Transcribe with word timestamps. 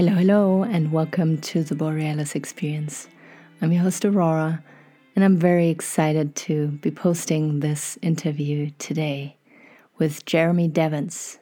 Hello, 0.00 0.14
hello, 0.14 0.62
and 0.62 0.92
welcome 0.92 1.36
to 1.42 1.62
the 1.62 1.74
Borealis 1.74 2.34
Experience. 2.34 3.06
I'm 3.60 3.70
your 3.70 3.82
host, 3.82 4.02
Aurora, 4.02 4.64
and 5.14 5.22
I'm 5.22 5.36
very 5.36 5.68
excited 5.68 6.34
to 6.36 6.68
be 6.68 6.90
posting 6.90 7.60
this 7.60 7.98
interview 8.00 8.70
today 8.78 9.36
with 9.98 10.24
Jeremy 10.24 10.68
Devens. 10.68 11.38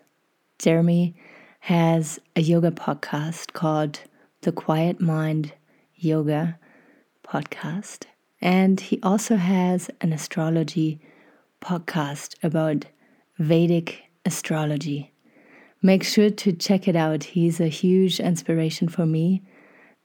Jeremy 0.59 1.15
has 1.61 2.19
a 2.35 2.41
yoga 2.41 2.73
podcast 2.73 3.53
called 3.53 4.01
The 4.41 4.51
Quiet 4.51 5.01
Mind 5.01 5.53
Yoga 5.95 6.59
Podcast, 7.25 8.07
and 8.41 8.81
he 8.81 8.99
also 9.05 9.37
has 9.37 9.89
an 10.01 10.13
astrology 10.13 11.01
podcast 11.61 12.35
about 12.43 12.87
Vedic 13.39 14.03
astrology. 14.27 15.13
Make 15.83 16.03
sure 16.03 16.31
to 16.31 16.53
check 16.53 16.89
it 16.89 16.97
out. 16.97 17.25
He's 17.25 17.61
a 17.61 17.69
huge 17.69 18.21
inspiration 18.21 18.89
for 18.89 19.07
me, 19.07 19.43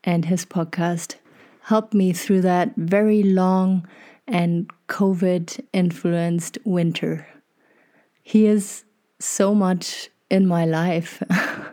and 0.04 0.26
his 0.26 0.46
podcast 0.46 1.16
helped 1.62 1.94
me 1.94 2.14
through 2.14 2.42
that 2.42 2.74
very 2.76 3.24
long 3.24 3.88
and 4.28 4.70
COVID 4.88 5.60
influenced 5.74 6.58
winter. 6.66 7.28
He 8.22 8.46
is 8.46 8.84
so 9.20 9.56
much 9.56 10.10
in 10.30 10.48
my 10.48 10.66
life 10.66 11.22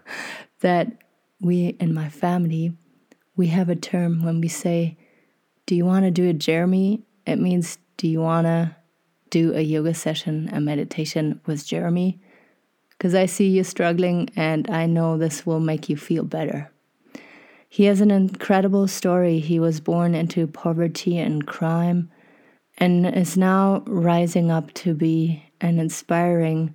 that 0.61 0.93
we 1.41 1.69
in 1.81 1.95
my 1.95 2.09
family 2.09 2.77
we 3.37 3.47
have 3.49 3.69
a 3.69 3.77
term 3.77 4.23
when 4.23 4.41
we 4.41 4.49
say 4.49 4.97
do 5.67 5.75
you 5.75 5.85
want 5.85 6.05
to 6.05 6.11
do 6.11 6.29
it 6.29 6.39
jeremy 6.39 7.03
it 7.27 7.37
means 7.37 7.79
do 7.97 8.07
you 8.07 8.21
want 8.21 8.45
to 8.45 8.77
do 9.31 9.55
a 9.55 9.61
yoga 9.61 9.95
session 9.95 10.49
a 10.53 10.61
meditation 10.61 11.41
with 11.47 11.67
jeremy 11.67 12.21
because 13.01 13.15
I 13.15 13.25
see 13.25 13.49
you 13.49 13.65
struggling 13.65 14.29
and 14.37 14.69
I 14.69 14.85
know 14.85 15.17
this 15.17 15.47
will 15.47 15.59
make 15.59 15.89
you 15.89 15.97
feel 15.97 16.23
better. 16.23 16.71
He 17.67 17.85
has 17.85 18.03
an 18.03 18.11
incredible 18.11 18.87
story. 18.89 19.39
He 19.39 19.59
was 19.59 19.81
born 19.81 20.15
into 20.15 20.47
poverty 20.47 21.17
and 21.17 21.47
crime 21.47 22.11
and 22.77 23.07
is 23.07 23.39
now 23.39 23.83
rising 23.87 24.51
up 24.51 24.75
to 24.75 24.93
be 24.93 25.43
an 25.63 25.79
inspiring 25.79 26.75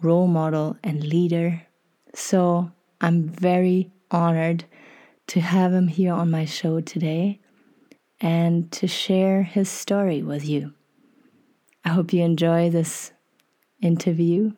role 0.00 0.28
model 0.28 0.78
and 0.82 1.04
leader. 1.04 1.60
So 2.14 2.72
I'm 3.02 3.28
very 3.28 3.90
honored 4.10 4.64
to 5.26 5.40
have 5.40 5.74
him 5.74 5.88
here 5.88 6.14
on 6.14 6.30
my 6.30 6.46
show 6.46 6.80
today 6.80 7.38
and 8.18 8.72
to 8.72 8.86
share 8.86 9.42
his 9.42 9.68
story 9.68 10.22
with 10.22 10.48
you. 10.48 10.72
I 11.84 11.90
hope 11.90 12.14
you 12.14 12.22
enjoy 12.22 12.70
this 12.70 13.12
interview 13.82 14.52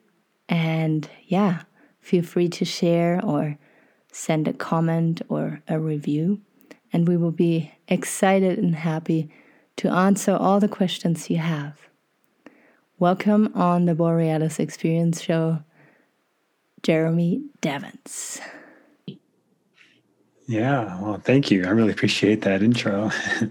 and 0.48 1.08
yeah, 1.26 1.62
feel 2.00 2.22
free 2.22 2.48
to 2.48 2.64
share 2.64 3.20
or 3.24 3.58
send 4.12 4.48
a 4.48 4.52
comment 4.52 5.22
or 5.28 5.62
a 5.68 5.78
review. 5.78 6.40
And 6.92 7.06
we 7.06 7.16
will 7.16 7.32
be 7.32 7.72
excited 7.86 8.58
and 8.58 8.74
happy 8.74 9.30
to 9.76 9.90
answer 9.90 10.32
all 10.34 10.58
the 10.58 10.68
questions 10.68 11.28
you 11.28 11.36
have. 11.38 11.78
Welcome 12.98 13.52
on 13.54 13.84
the 13.84 13.94
Borealis 13.94 14.58
Experience 14.58 15.20
Show, 15.20 15.62
Jeremy 16.82 17.42
Devens. 17.60 18.40
Yeah, 20.50 20.98
well, 21.02 21.20
thank 21.22 21.50
you. 21.50 21.66
I 21.66 21.68
really 21.68 21.90
appreciate 21.90 22.40
that 22.40 22.62
intro. 22.62 23.10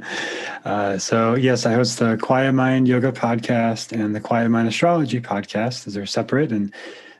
uh, 0.65 0.97
so, 0.97 1.35
yes, 1.35 1.67
I 1.67 1.73
host 1.73 1.99
the 1.99 2.17
Quiet 2.17 2.53
Mind 2.53 2.87
Yoga 2.87 3.11
podcast 3.11 3.91
and 3.91 4.15
the 4.15 4.19
Quiet 4.19 4.49
Mind 4.49 4.67
Astrology 4.67 5.21
podcast. 5.21 5.85
Those 5.85 5.95
are 5.95 6.07
separate, 6.07 6.51
and 6.51 6.73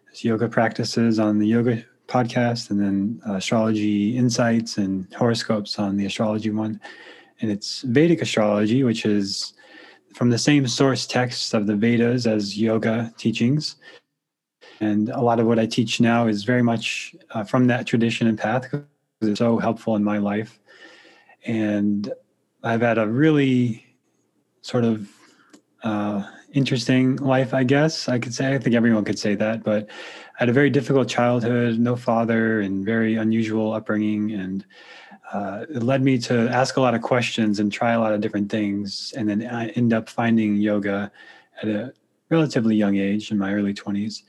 there's 0.05 0.23
yoga 0.23 0.49
practices 0.49 1.19
on 1.19 1.37
the 1.37 1.45
yoga 1.45 1.85
podcast, 2.07 2.71
and 2.71 2.81
then 2.81 3.21
astrology 3.27 4.17
insights 4.17 4.79
and 4.79 5.13
horoscopes 5.13 5.77
on 5.77 5.95
the 5.95 6.07
astrology 6.07 6.49
one. 6.49 6.81
And 7.41 7.51
it's 7.51 7.83
Vedic 7.83 8.23
astrology, 8.23 8.83
which 8.83 9.05
is 9.05 9.53
from 10.15 10.31
the 10.31 10.39
same 10.39 10.67
source 10.67 11.05
texts 11.05 11.53
of 11.53 11.67
the 11.67 11.75
Vedas 11.75 12.25
as 12.25 12.57
yoga 12.57 13.13
teachings. 13.19 13.75
And 14.79 15.09
a 15.09 15.21
lot 15.21 15.39
of 15.39 15.45
what 15.45 15.59
I 15.59 15.67
teach 15.67 16.01
now 16.01 16.25
is 16.25 16.45
very 16.45 16.63
much 16.63 17.15
uh, 17.35 17.43
from 17.43 17.67
that 17.67 17.85
tradition 17.85 18.25
and 18.25 18.39
path 18.39 18.73
is 19.21 19.37
so 19.37 19.57
helpful 19.57 19.95
in 19.95 20.03
my 20.03 20.17
life. 20.17 20.59
And 21.45 22.11
I've 22.63 22.81
had 22.81 22.97
a 22.97 23.07
really 23.07 23.85
sort 24.61 24.83
of 24.83 25.09
uh, 25.83 26.23
interesting 26.53 27.15
life, 27.17 27.53
I 27.53 27.63
guess 27.63 28.09
I 28.09 28.19
could 28.19 28.33
say. 28.33 28.53
I 28.53 28.57
think 28.59 28.75
everyone 28.75 29.05
could 29.05 29.19
say 29.19 29.35
that, 29.35 29.63
but 29.63 29.89
I 29.89 30.39
had 30.39 30.49
a 30.49 30.53
very 30.53 30.69
difficult 30.69 31.07
childhood, 31.07 31.79
no 31.79 31.95
father, 31.95 32.61
and 32.61 32.85
very 32.85 33.15
unusual 33.15 33.73
upbringing. 33.73 34.31
And 34.31 34.65
uh, 35.33 35.65
it 35.69 35.83
led 35.83 36.03
me 36.03 36.17
to 36.19 36.49
ask 36.49 36.77
a 36.77 36.81
lot 36.81 36.93
of 36.93 37.01
questions 37.01 37.59
and 37.59 37.71
try 37.71 37.93
a 37.93 37.99
lot 37.99 38.13
of 38.13 38.21
different 38.21 38.51
things. 38.51 39.13
And 39.17 39.29
then 39.29 39.47
I 39.47 39.69
end 39.69 39.93
up 39.93 40.09
finding 40.09 40.57
yoga 40.57 41.11
at 41.61 41.69
a 41.69 41.93
relatively 42.29 42.75
young 42.75 42.97
age 42.97 43.31
in 43.31 43.37
my 43.37 43.53
early 43.53 43.73
20s. 43.73 44.23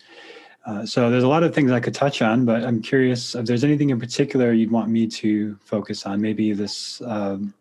Uh, 0.69 0.85
so 0.85 1.09
there's 1.09 1.25
a 1.25 1.29
lot 1.29 1.43
of 1.43 1.55
things 1.55 1.73
I 1.73 1.81
could 1.81 1.95
touch 1.95 2.21
on, 2.21 2.45
but 2.45 2.63
I'm 2.63 2.83
curious 2.83 3.35
if 3.35 3.47
there's 3.47 3.65
anything 3.65 3.89
in 3.89 3.99
particular 3.99 4.53
you'd 4.53 4.71
want 4.71 4.91
me 4.91 5.07
to 5.07 5.57
focus 5.65 6.05
on. 6.05 6.21
Maybe 6.21 6.53
this 6.53 7.01
um, 7.07 7.55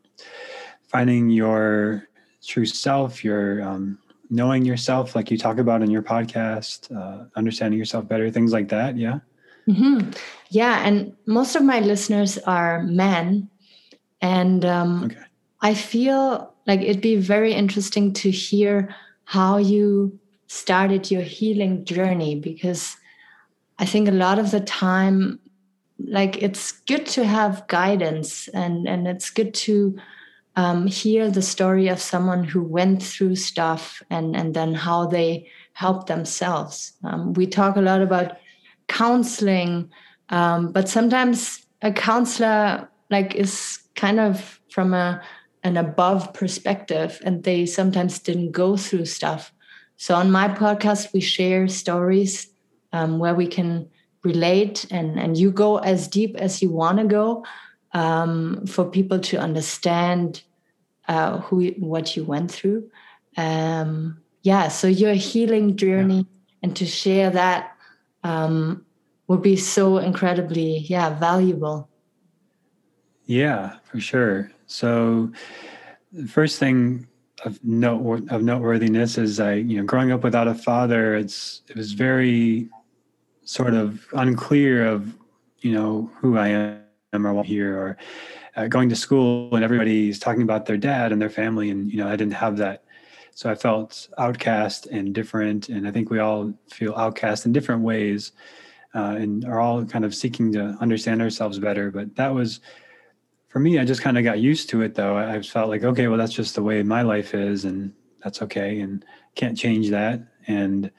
finding 0.89 1.29
your 1.29 2.09
true 2.45 2.65
self, 2.65 3.23
your 3.23 3.63
um, 3.63 3.97
knowing 4.29 4.65
yourself, 4.65 5.15
like 5.15 5.31
you 5.31 5.37
talk 5.37 5.57
about 5.57 5.81
in 5.81 5.89
your 5.89 6.01
podcast, 6.01 6.93
uh, 6.93 7.29
understanding 7.37 7.79
yourself 7.79 8.05
better, 8.09 8.29
things 8.29 8.51
like 8.51 8.67
that. 8.69 8.97
Yeah. 8.97 9.19
Mm-hmm. 9.69 10.11
Yeah, 10.49 10.85
and 10.85 11.15
most 11.25 11.55
of 11.55 11.63
my 11.63 11.79
listeners 11.79 12.37
are 12.39 12.83
men, 12.83 13.49
and 14.21 14.65
um, 14.65 15.05
okay. 15.05 15.19
I 15.61 15.73
feel 15.75 16.53
like 16.65 16.81
it'd 16.81 17.01
be 17.01 17.15
very 17.15 17.53
interesting 17.53 18.11
to 18.13 18.31
hear 18.31 18.93
how 19.23 19.57
you 19.57 20.19
started 20.47 21.11
your 21.11 21.21
healing 21.21 21.83
journey 21.85 22.35
because 22.35 22.97
I 23.79 23.85
think 23.85 24.07
a 24.07 24.11
lot 24.11 24.39
of 24.39 24.51
the 24.51 24.61
time, 24.61 25.39
like 25.99 26.41
it's 26.41 26.71
good 26.71 27.05
to 27.07 27.25
have 27.25 27.67
guidance 27.67 28.47
and 28.49 28.87
and 28.87 29.07
it's 29.07 29.29
good 29.29 29.53
to 29.53 29.97
um, 30.55 30.87
hear 30.87 31.29
the 31.29 31.41
story 31.41 31.87
of 31.87 31.99
someone 31.99 32.43
who 32.43 32.63
went 32.63 33.03
through 33.03 33.35
stuff 33.35 34.01
and 34.09 34.35
and 34.35 34.53
then 34.53 34.73
how 34.73 35.05
they 35.05 35.47
help 35.73 36.07
themselves. 36.07 36.93
Um, 37.03 37.33
we 37.33 37.45
talk 37.45 37.75
a 37.75 37.81
lot 37.81 38.01
about 38.01 38.37
counseling, 38.87 39.91
um, 40.29 40.71
but 40.71 40.89
sometimes 40.89 41.65
a 41.81 41.91
counselor 41.91 42.89
like 43.11 43.35
is 43.35 43.79
kind 43.95 44.19
of 44.19 44.59
from 44.69 44.93
a 44.93 45.21
an 45.63 45.75
above 45.75 46.33
perspective, 46.33 47.21
and 47.25 47.43
they 47.43 47.65
sometimes 47.65 48.19
didn't 48.19 48.51
go 48.51 48.77
through 48.77 49.05
stuff 49.05 49.51
so 49.97 50.13
on 50.15 50.31
my 50.31 50.47
podcast, 50.47 51.11
we 51.11 51.19
share 51.19 51.67
stories 51.67 52.47
um, 52.93 53.17
where 53.17 53.33
we 53.33 53.47
can 53.47 53.89
relate 54.23 54.85
and, 54.91 55.19
and 55.19 55.37
you 55.37 55.51
go 55.51 55.77
as 55.77 56.07
deep 56.07 56.35
as 56.37 56.61
you 56.61 56.69
want 56.69 56.99
to 56.99 57.05
go 57.05 57.43
um, 57.93 58.65
for 58.67 58.85
people 58.85 59.19
to 59.19 59.37
understand 59.37 60.43
uh, 61.07 61.39
who 61.39 61.69
what 61.79 62.15
you 62.15 62.23
went 62.23 62.51
through. 62.51 62.89
Um, 63.37 64.21
yeah, 64.43 64.67
so 64.67 64.87
your 64.87 65.13
healing 65.13 65.75
journey 65.75 66.17
yeah. 66.17 66.23
and 66.63 66.75
to 66.75 66.85
share 66.85 67.31
that 67.31 67.75
um, 68.23 68.85
would 69.27 69.41
be 69.41 69.55
so 69.55 69.97
incredibly 69.97 70.79
yeah 70.79 71.17
valuable. 71.17 71.89
Yeah, 73.25 73.77
for 73.83 73.99
sure. 73.99 74.51
So 74.67 75.31
the 76.11 76.27
first 76.27 76.59
thing 76.59 77.07
of 77.45 77.63
note 77.63 78.29
of 78.31 78.41
noteworthiness 78.43 79.17
is 79.17 79.39
I, 79.39 79.53
you 79.53 79.77
know, 79.77 79.83
growing 79.83 80.11
up 80.11 80.23
without 80.23 80.47
a 80.47 80.55
father, 80.55 81.15
it's 81.15 81.61
it 81.67 81.75
was 81.75 81.93
very 81.93 82.69
sort 83.43 83.73
of 83.73 84.05
unclear 84.13 84.85
of, 84.87 85.15
you 85.59 85.71
know, 85.71 86.11
who 86.19 86.37
I 86.37 86.47
am 86.49 87.25
or 87.25 87.33
what 87.33 87.41
I'm 87.41 87.47
here, 87.47 87.77
or 87.77 87.97
uh, 88.55 88.67
going 88.67 88.89
to 88.89 88.95
school 88.95 89.55
and 89.55 89.63
everybody's 89.63 90.19
talking 90.19 90.41
about 90.41 90.65
their 90.65 90.77
dad 90.77 91.11
and 91.11 91.21
their 91.21 91.29
family, 91.29 91.69
and 91.69 91.91
you 91.91 91.97
know, 91.97 92.07
I 92.07 92.15
didn't 92.15 92.33
have 92.33 92.57
that, 92.57 92.83
so 93.35 93.49
I 93.49 93.55
felt 93.55 94.09
outcast 94.17 94.87
and 94.87 95.13
different, 95.13 95.69
and 95.69 95.87
I 95.87 95.91
think 95.91 96.09
we 96.09 96.19
all 96.19 96.53
feel 96.69 96.95
outcast 96.95 97.45
in 97.45 97.53
different 97.53 97.83
ways, 97.83 98.31
uh, 98.95 99.15
and 99.17 99.45
are 99.45 99.59
all 99.59 99.85
kind 99.85 100.05
of 100.05 100.15
seeking 100.15 100.51
to 100.53 100.75
understand 100.81 101.21
ourselves 101.21 101.59
better. 101.59 101.91
But 101.91 102.15
that 102.15 102.33
was 102.33 102.61
for 103.57 103.61
me, 103.61 103.79
I 103.79 103.85
just 103.85 104.03
kind 104.03 104.19
of 104.19 104.23
got 104.23 104.37
used 104.37 104.69
to 104.69 104.83
it 104.83 104.93
though. 104.93 105.17
I 105.17 105.41
felt 105.41 105.67
like, 105.67 105.83
okay, 105.83 106.07
well, 106.07 106.19
that's 106.19 106.31
just 106.31 106.53
the 106.53 106.61
way 106.61 106.83
my 106.83 107.01
life 107.01 107.33
is, 107.33 107.65
and 107.65 107.91
that's 108.23 108.43
okay, 108.43 108.81
and 108.81 109.03
can't 109.33 109.57
change 109.57 109.89
that. 109.89 110.21
And 110.45 110.91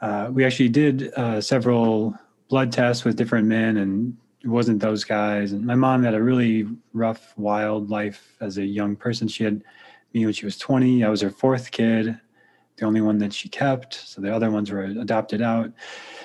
uh, 0.00 0.28
we 0.32 0.44
actually 0.44 0.70
did 0.70 1.14
uh, 1.14 1.40
several 1.40 2.18
blood 2.48 2.72
tests 2.72 3.04
with 3.04 3.14
different 3.14 3.46
men, 3.46 3.76
and 3.76 4.16
it 4.42 4.48
wasn't 4.48 4.80
those 4.80 5.04
guys. 5.04 5.52
And 5.52 5.64
my 5.64 5.76
mom 5.76 6.02
had 6.02 6.14
a 6.14 6.20
really 6.20 6.66
rough, 6.94 7.32
wild 7.38 7.90
life 7.90 8.34
as 8.40 8.58
a 8.58 8.64
young 8.64 8.96
person. 8.96 9.28
She 9.28 9.44
had 9.44 9.62
me 10.14 10.24
when 10.24 10.34
she 10.34 10.46
was 10.46 10.58
20. 10.58 11.04
I 11.04 11.08
was 11.08 11.20
her 11.20 11.30
fourth 11.30 11.70
kid, 11.70 12.18
the 12.74 12.86
only 12.86 13.02
one 13.02 13.18
that 13.18 13.32
she 13.32 13.48
kept. 13.48 13.94
So 13.94 14.20
the 14.20 14.34
other 14.34 14.50
ones 14.50 14.68
were 14.72 14.82
adopted 14.82 15.42
out. 15.42 15.70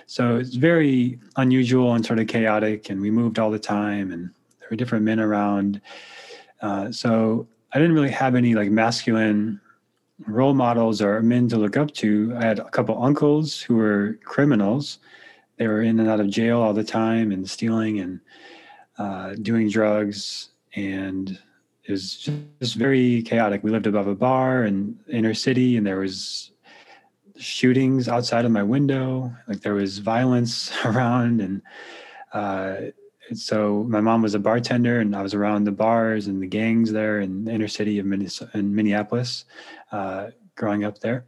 So 0.08 0.38
it's 0.38 0.56
very 0.56 1.20
unusual 1.36 1.94
and 1.94 2.04
sort 2.04 2.18
of 2.18 2.26
chaotic. 2.26 2.90
And 2.90 3.00
we 3.00 3.12
moved 3.12 3.38
all 3.38 3.52
the 3.52 3.60
time. 3.60 4.12
And 4.12 4.32
different 4.76 5.06
men 5.06 5.20
around. 5.20 5.82
Uh, 6.62 6.92
so 6.92 7.48
I 7.74 7.80
didn't 7.80 7.94
really 7.94 8.12
have 8.12 8.36
any 8.36 8.56
like 8.56 8.70
masculine 8.70 9.60
role 10.28 10.54
models 10.54 11.02
or 11.02 11.22
men 11.22 11.48
to 11.50 11.58
look 11.58 11.78
up 11.78 11.94
to. 11.96 12.34
I 12.38 12.46
had 12.46 12.60
a 12.60 12.70
couple 12.70 13.02
uncles 13.02 13.62
who 13.62 13.76
were 13.76 14.20
criminals. 14.24 15.00
They 15.58 15.68
were 15.68 15.82
in 15.82 16.00
and 16.00 16.10
out 16.10 16.20
of 16.20 16.30
jail 16.30 16.62
all 16.62 16.74
the 16.74 16.84
time 16.84 17.32
and 17.32 17.50
stealing 17.50 18.00
and 18.00 18.20
uh, 18.98 19.36
doing 19.42 19.70
drugs. 19.70 20.50
And 20.76 21.40
it 21.84 21.92
was 21.92 22.18
just 22.60 22.76
very 22.76 23.22
chaotic. 23.24 23.64
We 23.64 23.72
lived 23.72 23.88
above 23.88 24.08
a 24.08 24.16
bar 24.16 24.66
in 24.66 25.00
inner 25.10 25.34
city, 25.34 25.76
and 25.76 25.88
there 25.88 26.00
was 26.00 26.52
shootings 27.38 28.08
outside 28.08 28.46
of 28.46 28.52
my 28.52 28.62
window. 28.62 29.34
Like 29.48 29.62
there 29.62 29.74
was 29.74 29.98
violence 29.98 30.72
around, 30.86 31.42
and 31.42 31.62
uh, 32.32 32.92
so 33.36 33.86
my 33.88 34.02
mom 34.02 34.22
was 34.22 34.36
a 34.36 34.40
bartender, 34.40 35.00
and 35.00 35.16
I 35.16 35.22
was 35.22 35.34
around 35.34 35.64
the 35.64 35.72
bars 35.72 36.28
and 36.28 36.42
the 36.42 36.48
gangs 36.48 36.92
there 36.92 37.20
in 37.20 37.46
the 37.46 37.52
inner 37.52 37.68
city 37.68 38.00
of 38.00 38.06
in 38.06 38.76
Minneapolis, 38.76 39.46
uh, 39.92 40.28
growing 40.56 40.84
up 40.84 41.00
there. 41.00 41.26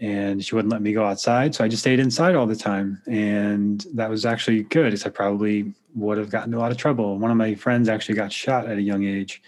And 0.00 0.44
she 0.44 0.54
wouldn't 0.54 0.72
let 0.72 0.82
me 0.82 0.92
go 0.92 1.04
outside, 1.04 1.54
so 1.54 1.64
I 1.64 1.68
just 1.68 1.82
stayed 1.82 2.00
inside 2.00 2.34
all 2.34 2.46
the 2.46 2.56
time, 2.56 3.00
and 3.06 3.86
that 3.94 4.10
was 4.10 4.26
actually 4.26 4.64
good. 4.64 4.86
Because 4.86 5.06
I 5.06 5.10
probably 5.10 5.72
would 5.94 6.18
have 6.18 6.30
gotten 6.30 6.52
a 6.54 6.58
lot 6.58 6.72
of 6.72 6.76
trouble. 6.76 7.18
One 7.18 7.30
of 7.30 7.36
my 7.36 7.54
friends 7.54 7.88
actually 7.88 8.16
got 8.16 8.32
shot 8.32 8.66
at 8.66 8.76
a 8.76 8.82
young 8.82 9.04
age, 9.04 9.42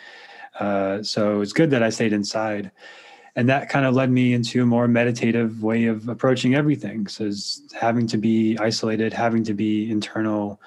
uh, 0.60 1.02
so 1.02 1.40
it's 1.40 1.52
good 1.52 1.70
that 1.70 1.82
I 1.82 1.90
stayed 1.90 2.12
inside 2.12 2.70
and 3.36 3.50
that 3.50 3.68
kind 3.68 3.84
of 3.84 3.94
led 3.94 4.10
me 4.10 4.32
into 4.32 4.62
a 4.62 4.66
more 4.66 4.88
meditative 4.88 5.62
way 5.62 5.84
of 5.84 6.08
approaching 6.08 6.54
everything 6.54 7.06
so 7.06 7.30
having 7.78 8.06
to 8.06 8.16
be 8.16 8.58
isolated 8.58 9.12
having 9.12 9.44
to 9.44 9.54
be 9.54 9.90
internal 9.90 10.60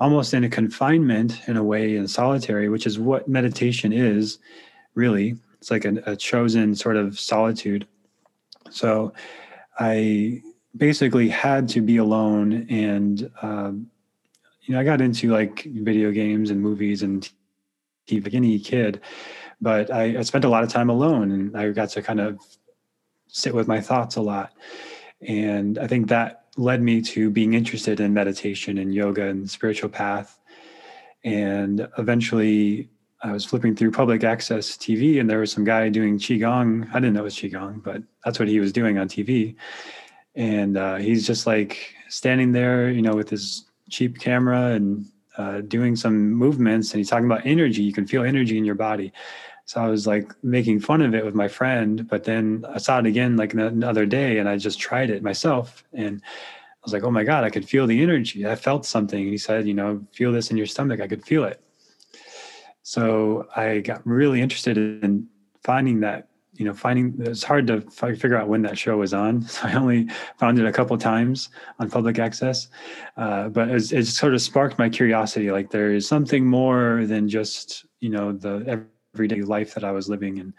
almost 0.00 0.34
in 0.34 0.44
a 0.44 0.48
confinement 0.48 1.40
in 1.48 1.56
a 1.56 1.62
way 1.62 1.96
in 1.96 2.08
solitary 2.08 2.68
which 2.68 2.86
is 2.86 2.98
what 2.98 3.28
meditation 3.28 3.92
is 3.92 4.38
really 4.94 5.36
it's 5.58 5.70
like 5.70 5.84
a, 5.84 5.96
a 6.06 6.16
chosen 6.16 6.74
sort 6.74 6.96
of 6.96 7.18
solitude 7.18 7.86
so 8.70 9.12
i 9.78 10.42
basically 10.76 11.28
had 11.28 11.68
to 11.68 11.80
be 11.80 11.98
alone 11.98 12.66
and 12.68 13.30
um, 13.42 13.88
you 14.62 14.74
know 14.74 14.80
i 14.80 14.84
got 14.84 15.00
into 15.00 15.30
like 15.30 15.64
video 15.64 16.10
games 16.10 16.50
and 16.50 16.60
movies 16.60 17.02
and 17.02 17.30
TV, 18.08 18.34
any 18.34 18.58
kid 18.58 19.00
but 19.60 19.90
I, 19.90 20.18
I 20.18 20.22
spent 20.22 20.44
a 20.44 20.48
lot 20.48 20.62
of 20.62 20.68
time 20.68 20.90
alone 20.90 21.30
and 21.30 21.56
I 21.56 21.70
got 21.70 21.88
to 21.90 22.02
kind 22.02 22.20
of 22.20 22.38
sit 23.28 23.54
with 23.54 23.66
my 23.66 23.80
thoughts 23.80 24.16
a 24.16 24.20
lot. 24.20 24.52
And 25.26 25.78
I 25.78 25.86
think 25.86 26.08
that 26.08 26.43
led 26.56 26.82
me 26.82 27.02
to 27.02 27.30
being 27.30 27.54
interested 27.54 28.00
in 28.00 28.14
meditation 28.14 28.78
and 28.78 28.94
yoga 28.94 29.26
and 29.26 29.44
the 29.44 29.48
spiritual 29.48 29.88
path. 29.88 30.38
And 31.24 31.88
eventually 31.98 32.88
I 33.22 33.32
was 33.32 33.44
flipping 33.44 33.74
through 33.74 33.90
public 33.90 34.22
access 34.22 34.76
TV 34.76 35.18
and 35.18 35.28
there 35.28 35.40
was 35.40 35.50
some 35.50 35.64
guy 35.64 35.88
doing 35.88 36.18
Qigong. 36.18 36.88
I 36.90 36.94
didn't 36.94 37.14
know 37.14 37.20
it 37.20 37.24
was 37.24 37.36
Qigong, 37.36 37.82
but 37.82 38.02
that's 38.24 38.38
what 38.38 38.48
he 38.48 38.60
was 38.60 38.72
doing 38.72 38.98
on 38.98 39.08
TV. 39.08 39.56
And 40.34 40.76
uh, 40.76 40.96
he's 40.96 41.26
just 41.26 41.46
like 41.46 41.94
standing 42.08 42.52
there, 42.52 42.90
you 42.90 43.02
know, 43.02 43.14
with 43.14 43.30
his 43.30 43.64
cheap 43.88 44.18
camera 44.18 44.72
and 44.72 45.06
uh, 45.38 45.62
doing 45.62 45.96
some 45.96 46.32
movements 46.32 46.92
and 46.92 46.98
he's 46.98 47.08
talking 47.08 47.26
about 47.26 47.46
energy. 47.46 47.82
You 47.82 47.92
can 47.92 48.06
feel 48.06 48.24
energy 48.24 48.58
in 48.58 48.64
your 48.64 48.74
body. 48.74 49.12
So 49.66 49.80
I 49.80 49.88
was 49.88 50.06
like 50.06 50.32
making 50.42 50.80
fun 50.80 51.00
of 51.00 51.14
it 51.14 51.24
with 51.24 51.34
my 51.34 51.48
friend, 51.48 52.06
but 52.08 52.24
then 52.24 52.66
I 52.68 52.78
saw 52.78 52.98
it 52.98 53.06
again 53.06 53.36
like 53.36 53.54
another 53.54 54.04
day 54.04 54.38
and 54.38 54.48
I 54.48 54.56
just 54.58 54.78
tried 54.78 55.10
it 55.10 55.22
myself. 55.22 55.84
And 55.94 56.20
I 56.22 56.80
was 56.84 56.92
like, 56.92 57.02
oh 57.02 57.10
my 57.10 57.24
God, 57.24 57.44
I 57.44 57.50
could 57.50 57.66
feel 57.66 57.86
the 57.86 58.02
energy. 58.02 58.46
I 58.46 58.56
felt 58.56 58.84
something. 58.84 59.18
And 59.18 59.30
he 59.30 59.38
said, 59.38 59.66
you 59.66 59.72
know, 59.72 60.04
feel 60.12 60.32
this 60.32 60.50
in 60.50 60.58
your 60.58 60.66
stomach. 60.66 61.00
I 61.00 61.08
could 61.08 61.24
feel 61.24 61.44
it. 61.44 61.62
So 62.82 63.48
I 63.56 63.78
got 63.78 64.06
really 64.06 64.42
interested 64.42 64.76
in 64.76 65.26
finding 65.62 66.00
that, 66.00 66.28
you 66.52 66.66
know, 66.66 66.74
finding 66.74 67.14
it's 67.20 67.42
hard 67.42 67.66
to 67.68 67.80
figure 67.80 68.36
out 68.36 68.48
when 68.48 68.60
that 68.62 68.76
show 68.76 68.98
was 68.98 69.14
on. 69.14 69.42
So 69.48 69.66
I 69.66 69.72
only 69.74 70.08
found 70.38 70.58
it 70.58 70.66
a 70.66 70.72
couple 70.72 70.98
times 70.98 71.48
on 71.80 71.90
public 71.90 72.18
access. 72.18 72.68
Uh, 73.16 73.48
but 73.48 73.70
it, 73.70 73.90
it 73.92 74.06
sort 74.06 74.34
of 74.34 74.42
sparked 74.42 74.78
my 74.78 74.90
curiosity. 74.90 75.50
Like 75.50 75.70
there 75.70 75.94
is 75.94 76.06
something 76.06 76.46
more 76.46 77.06
than 77.06 77.30
just, 77.30 77.86
you 78.00 78.10
know, 78.10 78.30
the 78.30 78.84
everyday 79.14 79.42
life 79.42 79.74
that 79.74 79.84
I 79.84 79.92
was 79.92 80.08
living 80.08 80.38
in. 80.38 80.52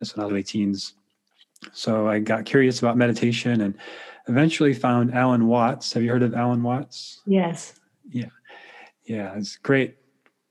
This 0.00 0.14
when 0.14 0.22
I 0.22 0.26
was 0.26 0.32
early 0.32 0.42
teens. 0.42 0.94
So 1.72 2.08
I 2.08 2.18
got 2.18 2.44
curious 2.44 2.78
about 2.80 2.96
meditation 2.96 3.60
and 3.60 3.74
eventually 4.28 4.74
found 4.74 5.14
Alan 5.14 5.46
Watts. 5.46 5.92
Have 5.92 6.02
you 6.02 6.10
heard 6.10 6.22
of 6.22 6.34
Alan 6.34 6.62
Watts? 6.62 7.20
Yes. 7.26 7.74
Yeah. 8.10 8.26
Yeah. 9.04 9.34
It's 9.36 9.56
great 9.56 9.96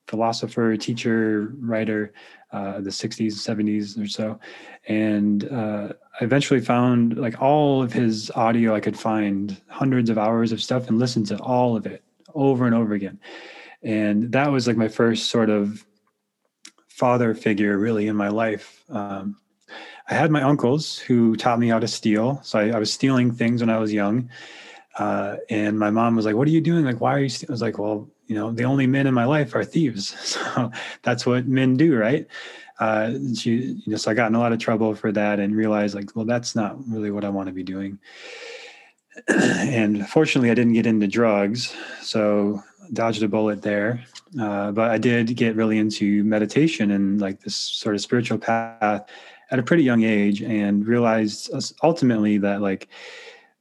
philosopher, 0.07 0.75
teacher, 0.77 1.53
writer, 1.59 2.13
uh, 2.51 2.79
the 2.79 2.89
60s, 2.89 3.33
70s 3.33 4.01
or 4.01 4.07
so. 4.07 4.39
And 4.87 5.49
uh, 5.51 5.89
I 6.19 6.23
eventually 6.23 6.61
found 6.61 7.17
like 7.17 7.41
all 7.41 7.81
of 7.81 7.91
his 7.91 8.31
audio 8.31 8.73
I 8.73 8.79
could 8.79 8.97
find, 8.97 9.59
hundreds 9.67 10.09
of 10.09 10.17
hours 10.17 10.51
of 10.53 10.61
stuff, 10.61 10.87
and 10.87 10.97
listened 10.97 11.27
to 11.27 11.37
all 11.39 11.75
of 11.75 11.85
it 11.85 12.03
over 12.33 12.65
and 12.65 12.73
over 12.73 12.93
again. 12.93 13.19
And 13.83 14.31
that 14.31 14.51
was 14.51 14.67
like 14.67 14.77
my 14.77 14.87
first 14.87 15.29
sort 15.29 15.49
of 15.49 15.85
father 16.97 17.35
figure 17.35 17.77
really 17.77 18.07
in 18.07 18.15
my 18.15 18.29
life. 18.29 18.83
Um, 18.89 19.37
I 20.09 20.15
had 20.15 20.31
my 20.31 20.41
uncles 20.41 20.97
who 20.97 21.35
taught 21.35 21.59
me 21.59 21.67
how 21.67 21.77
to 21.77 21.87
steal. 21.87 22.41
So 22.43 22.57
I, 22.57 22.69
I 22.69 22.79
was 22.79 22.91
stealing 22.91 23.31
things 23.31 23.61
when 23.61 23.69
I 23.69 23.77
was 23.77 23.93
young. 23.93 24.29
Uh, 24.97 25.35
and 25.51 25.77
my 25.77 25.91
mom 25.91 26.15
was 26.15 26.25
like, 26.25 26.33
What 26.33 26.47
are 26.47 26.51
you 26.51 26.61
doing? 26.61 26.85
Like, 26.85 26.99
why 26.99 27.13
are 27.13 27.19
you? 27.19 27.29
Stealing? 27.29 27.51
I 27.51 27.53
was 27.53 27.61
like, 27.61 27.77
Well, 27.77 28.09
you 28.25 28.35
know, 28.35 28.51
the 28.51 28.63
only 28.63 28.87
men 28.87 29.05
in 29.05 29.13
my 29.13 29.25
life 29.25 29.53
are 29.53 29.63
thieves. 29.63 30.15
So 30.37 30.71
that's 31.03 31.25
what 31.25 31.47
men 31.47 31.77
do, 31.77 31.95
right? 31.95 32.25
Uh, 32.79 33.13
she, 33.35 33.51
you 33.51 33.91
know, 33.91 33.97
so 33.97 34.09
I 34.09 34.15
got 34.15 34.29
in 34.29 34.35
a 34.35 34.39
lot 34.39 34.53
of 34.53 34.59
trouble 34.59 34.95
for 34.95 35.11
that 35.11 35.39
and 35.39 35.55
realized, 35.55 35.93
like, 35.93 36.15
well, 36.15 36.25
that's 36.25 36.55
not 36.55 36.77
really 36.87 37.11
what 37.11 37.23
I 37.23 37.29
want 37.29 37.47
to 37.47 37.53
be 37.53 37.63
doing. 37.63 37.99
and 39.27 40.07
fortunately, 40.09 40.49
I 40.49 40.55
didn't 40.55 40.73
get 40.73 40.87
into 40.87 41.07
drugs. 41.07 41.75
So 42.01 42.63
dodged 42.93 43.23
a 43.23 43.27
bullet 43.27 43.61
there. 43.61 44.03
Uh, 44.39 44.71
but 44.71 44.91
I 44.91 44.97
did 44.97 45.35
get 45.35 45.55
really 45.55 45.77
into 45.77 46.23
meditation 46.23 46.91
and 46.91 47.19
like 47.21 47.41
this 47.41 47.55
sort 47.55 47.95
of 47.95 48.01
spiritual 48.01 48.37
path 48.37 49.09
at 49.49 49.59
a 49.59 49.63
pretty 49.63 49.83
young 49.83 50.03
age 50.03 50.41
and 50.41 50.85
realized 50.85 51.51
ultimately 51.83 52.37
that 52.37 52.61
like 52.61 52.89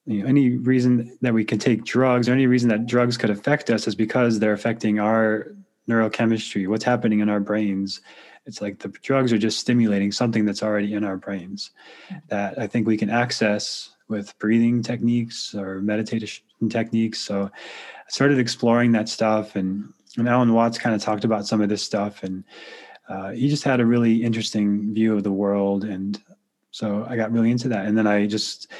you 0.06 0.22
know 0.22 0.28
any 0.28 0.50
reason 0.50 1.16
that 1.20 1.34
we 1.34 1.44
can 1.44 1.58
take 1.58 1.84
drugs 1.84 2.28
or 2.28 2.32
any 2.32 2.46
reason 2.46 2.68
that 2.68 2.86
drugs 2.86 3.16
could 3.16 3.30
affect 3.30 3.70
us 3.70 3.86
is 3.86 3.94
because 3.94 4.38
they're 4.38 4.52
affecting 4.52 4.98
our 4.98 5.52
neurochemistry 5.88 6.68
what's 6.68 6.84
happening 6.84 7.20
in 7.20 7.28
our 7.28 7.40
brains 7.40 8.00
it's 8.46 8.60
like 8.60 8.78
the 8.78 8.88
drugs 8.88 9.32
are 9.32 9.38
just 9.38 9.58
stimulating 9.58 10.10
something 10.10 10.44
that's 10.44 10.62
already 10.62 10.94
in 10.94 11.04
our 11.04 11.16
brains 11.16 11.70
that 12.28 12.58
i 12.58 12.66
think 12.66 12.86
we 12.86 12.96
can 12.96 13.10
access 13.10 13.90
with 14.08 14.36
breathing 14.38 14.82
techniques 14.82 15.54
or 15.54 15.80
meditation 16.60 16.68
techniques 16.68 17.20
so 17.20 17.50
i 17.52 18.10
started 18.10 18.38
exploring 18.38 18.92
that 18.92 19.08
stuff 19.08 19.56
and 19.56 19.92
and 20.16 20.28
Alan 20.28 20.52
Watts 20.52 20.78
kind 20.78 20.94
of 20.94 21.02
talked 21.02 21.24
about 21.24 21.46
some 21.46 21.60
of 21.60 21.68
this 21.68 21.82
stuff, 21.82 22.22
and 22.22 22.44
uh, 23.08 23.30
he 23.30 23.48
just 23.48 23.64
had 23.64 23.80
a 23.80 23.86
really 23.86 24.22
interesting 24.22 24.94
view 24.94 25.14
of 25.14 25.22
the 25.22 25.32
world, 25.32 25.84
and 25.84 26.20
so 26.70 27.06
I 27.08 27.16
got 27.16 27.32
really 27.32 27.50
into 27.50 27.68
that. 27.68 27.86
And 27.86 27.96
then 27.96 28.06
I 28.06 28.26
just 28.26 28.70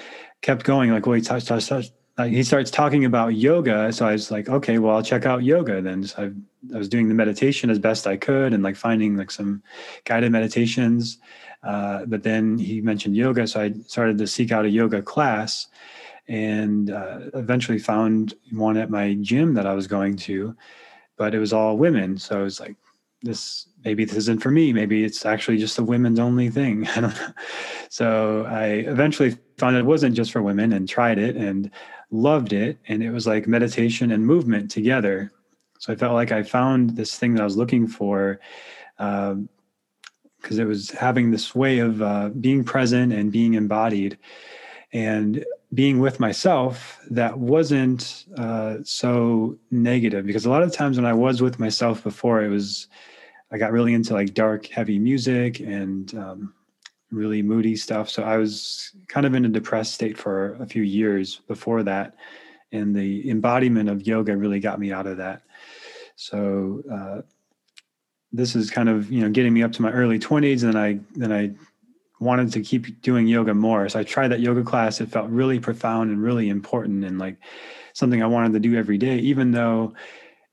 kept 0.43 0.65
going, 0.65 0.91
like, 0.91 1.07
well, 1.07 1.15
he 1.15 1.23
touched, 1.23 1.47
touched, 1.47 1.69
touched. 1.69 1.93
Like, 2.19 2.33
he 2.33 2.43
starts 2.43 2.71
talking 2.71 3.05
about 3.05 3.35
yoga, 3.35 3.93
so 3.93 4.07
I 4.07 4.13
was 4.13 4.31
like, 4.31 4.49
okay, 4.49 4.79
well, 4.79 4.97
I'll 4.97 5.03
check 5.03 5.27
out 5.27 5.45
yoga 5.45 5.83
then. 5.83 6.05
So 6.05 6.23
I, 6.25 6.75
I 6.75 6.79
was 6.79 6.89
doing 6.89 7.09
the 7.09 7.15
meditation 7.15 7.71
as 7.71 7.79
best 7.79 8.07
I 8.07 8.17
could, 8.17 8.53
and 8.53 8.63
like 8.63 8.77
finding 8.77 9.17
like 9.17 9.31
some 9.31 9.63
guided 10.05 10.33
meditations. 10.33 11.19
Uh, 11.63 12.05
but 12.07 12.23
then 12.23 12.59
he 12.59 12.81
mentioned 12.81 13.17
yoga, 13.17 13.47
so 13.47 13.61
I 13.61 13.73
started 13.87 14.19
to 14.19 14.27
seek 14.27 14.53
out 14.53 14.65
a 14.65 14.71
yoga 14.71 15.03
class 15.03 15.67
and 16.29 16.91
uh, 16.91 17.21
eventually 17.35 17.79
found 17.79 18.35
one 18.53 18.77
at 18.77 18.91
my 18.91 19.15
gym 19.21 19.55
that 19.55 19.67
I 19.67 19.75
was 19.75 19.87
going 19.87 20.17
to 20.17 20.57
but 21.17 21.35
it 21.35 21.39
was 21.39 21.53
all 21.53 21.77
women. 21.77 22.19
So 22.19 22.39
I 22.39 22.43
was 22.43 22.61
like, 22.61 22.77
this 23.23 23.69
maybe 23.85 24.05
this 24.05 24.17
isn't 24.17 24.43
for 24.43 24.51
me. 24.51 24.73
Maybe 24.73 25.05
it's 25.05 25.25
actually 25.25 25.57
just 25.57 25.79
a 25.79 25.83
women's 25.83 26.19
only 26.19 26.51
thing. 26.51 26.87
I 26.97 27.01
don't 27.01 27.15
know. 27.15 27.33
So 27.89 28.45
I 28.49 28.67
eventually 28.67 29.37
found 29.59 29.77
it 29.77 29.87
wasn't 29.87 30.15
just 30.15 30.33
for 30.33 30.43
women 30.43 30.73
and 30.73 30.89
tried 30.89 31.19
it 31.19 31.37
and 31.37 31.71
loved 32.11 32.53
it. 32.53 32.79
And 32.89 33.03
it 33.03 33.11
was 33.11 33.27
like 33.27 33.49
meditation 33.49 34.13
and 34.13 34.27
movement 34.27 34.71
together. 34.71 35.33
So 35.79 35.93
I 35.93 35.97
felt 35.97 36.15
like 36.15 36.33
I 36.33 36.43
found 36.43 36.97
this 36.97 37.19
thing 37.19 37.35
that 37.35 37.41
I 37.41 37.45
was 37.45 37.57
looking 37.57 37.87
for. 37.87 38.39
because 38.99 39.33
um, 39.33 39.49
it 40.51 40.65
was 40.65 40.91
having 40.91 41.31
this 41.31 41.55
way 41.55 41.79
of 41.79 42.03
uh, 42.03 42.29
being 42.29 42.65
present 42.65 43.13
and 43.13 43.33
being 43.33 43.55
embodied 43.55 44.19
and 44.93 45.45
being 45.77 46.01
with 46.01 46.19
myself 46.19 46.99
that 47.11 47.39
wasn't 47.39 48.25
uh, 48.39 48.79
so 48.83 49.57
negative 49.71 50.25
because 50.25 50.47
a 50.47 50.51
lot 50.51 50.63
of 50.63 50.73
times 50.73 50.97
when 50.97 51.05
I 51.05 51.13
was 51.13 51.43
with 51.43 51.61
myself 51.61 52.03
before, 52.03 52.43
it 52.43 52.49
was 52.49 52.89
I 53.53 53.59
got 53.59 53.73
really 53.73 53.93
into 53.93 54.15
like 54.15 54.33
dark, 54.33 54.67
heavy 54.67 54.99
music 54.99 55.61
and 55.61 56.13
um, 56.15 56.55
really 57.11 57.43
moody 57.43 57.77
stuff. 57.77 58.09
So 58.09 58.23
I 58.25 58.39
was 58.39 58.91
kind 59.07 59.27
of 59.27 59.35
in 59.35 59.45
a 59.45 59.49
depressed 59.49 59.93
state 59.93 60.17
for 60.17 60.55
a 60.55 60.67
few 60.67 60.83
years 60.83 61.43
before 61.47 61.83
that, 61.83 62.15
and 62.73 62.97
the 62.97 63.29
embodiment 63.31 63.91
of 63.91 64.07
yoga 64.07 64.35
really 64.35 64.61
got 64.61 64.81
me 64.81 64.93
out 64.93 65.07
of 65.07 65.19
that. 65.19 65.43
So 66.17 66.83
uh, 66.91 67.21
this 68.33 68.57
is 68.57 68.71
kind 68.71 68.89
of 68.89 69.13
you 69.13 69.21
know 69.21 69.29
getting 69.29 69.53
me 69.53 69.63
up 69.63 69.73
to 69.73 69.83
my 69.83 69.93
early 69.93 70.19
20s, 70.19 70.65
and 70.65 70.73
then 70.73 70.77
I 70.77 71.01
then 71.15 71.33
I 71.33 71.55
wanted 72.19 72.53
to 72.53 72.63
keep 72.63 73.03
doing 73.03 73.27
yoga 73.27 73.55
more. 73.55 73.89
So 73.89 74.01
I 74.01 74.05
tried 74.05 74.29
that 74.29 74.41
yoga 74.41 74.63
class. 74.63 75.01
It 75.01 75.11
felt 75.11 75.29
really 75.29 75.61
profound 75.61 76.11
and 76.11 76.23
really 76.23 76.49
important, 76.49 77.05
and 77.05 77.19
like 77.19 77.37
something 77.93 78.23
I 78.23 78.27
wanted 78.27 78.53
to 78.55 78.61
do 78.61 78.77
every 78.77 78.99
day, 78.99 79.19
even 79.19 79.51
though 79.51 79.95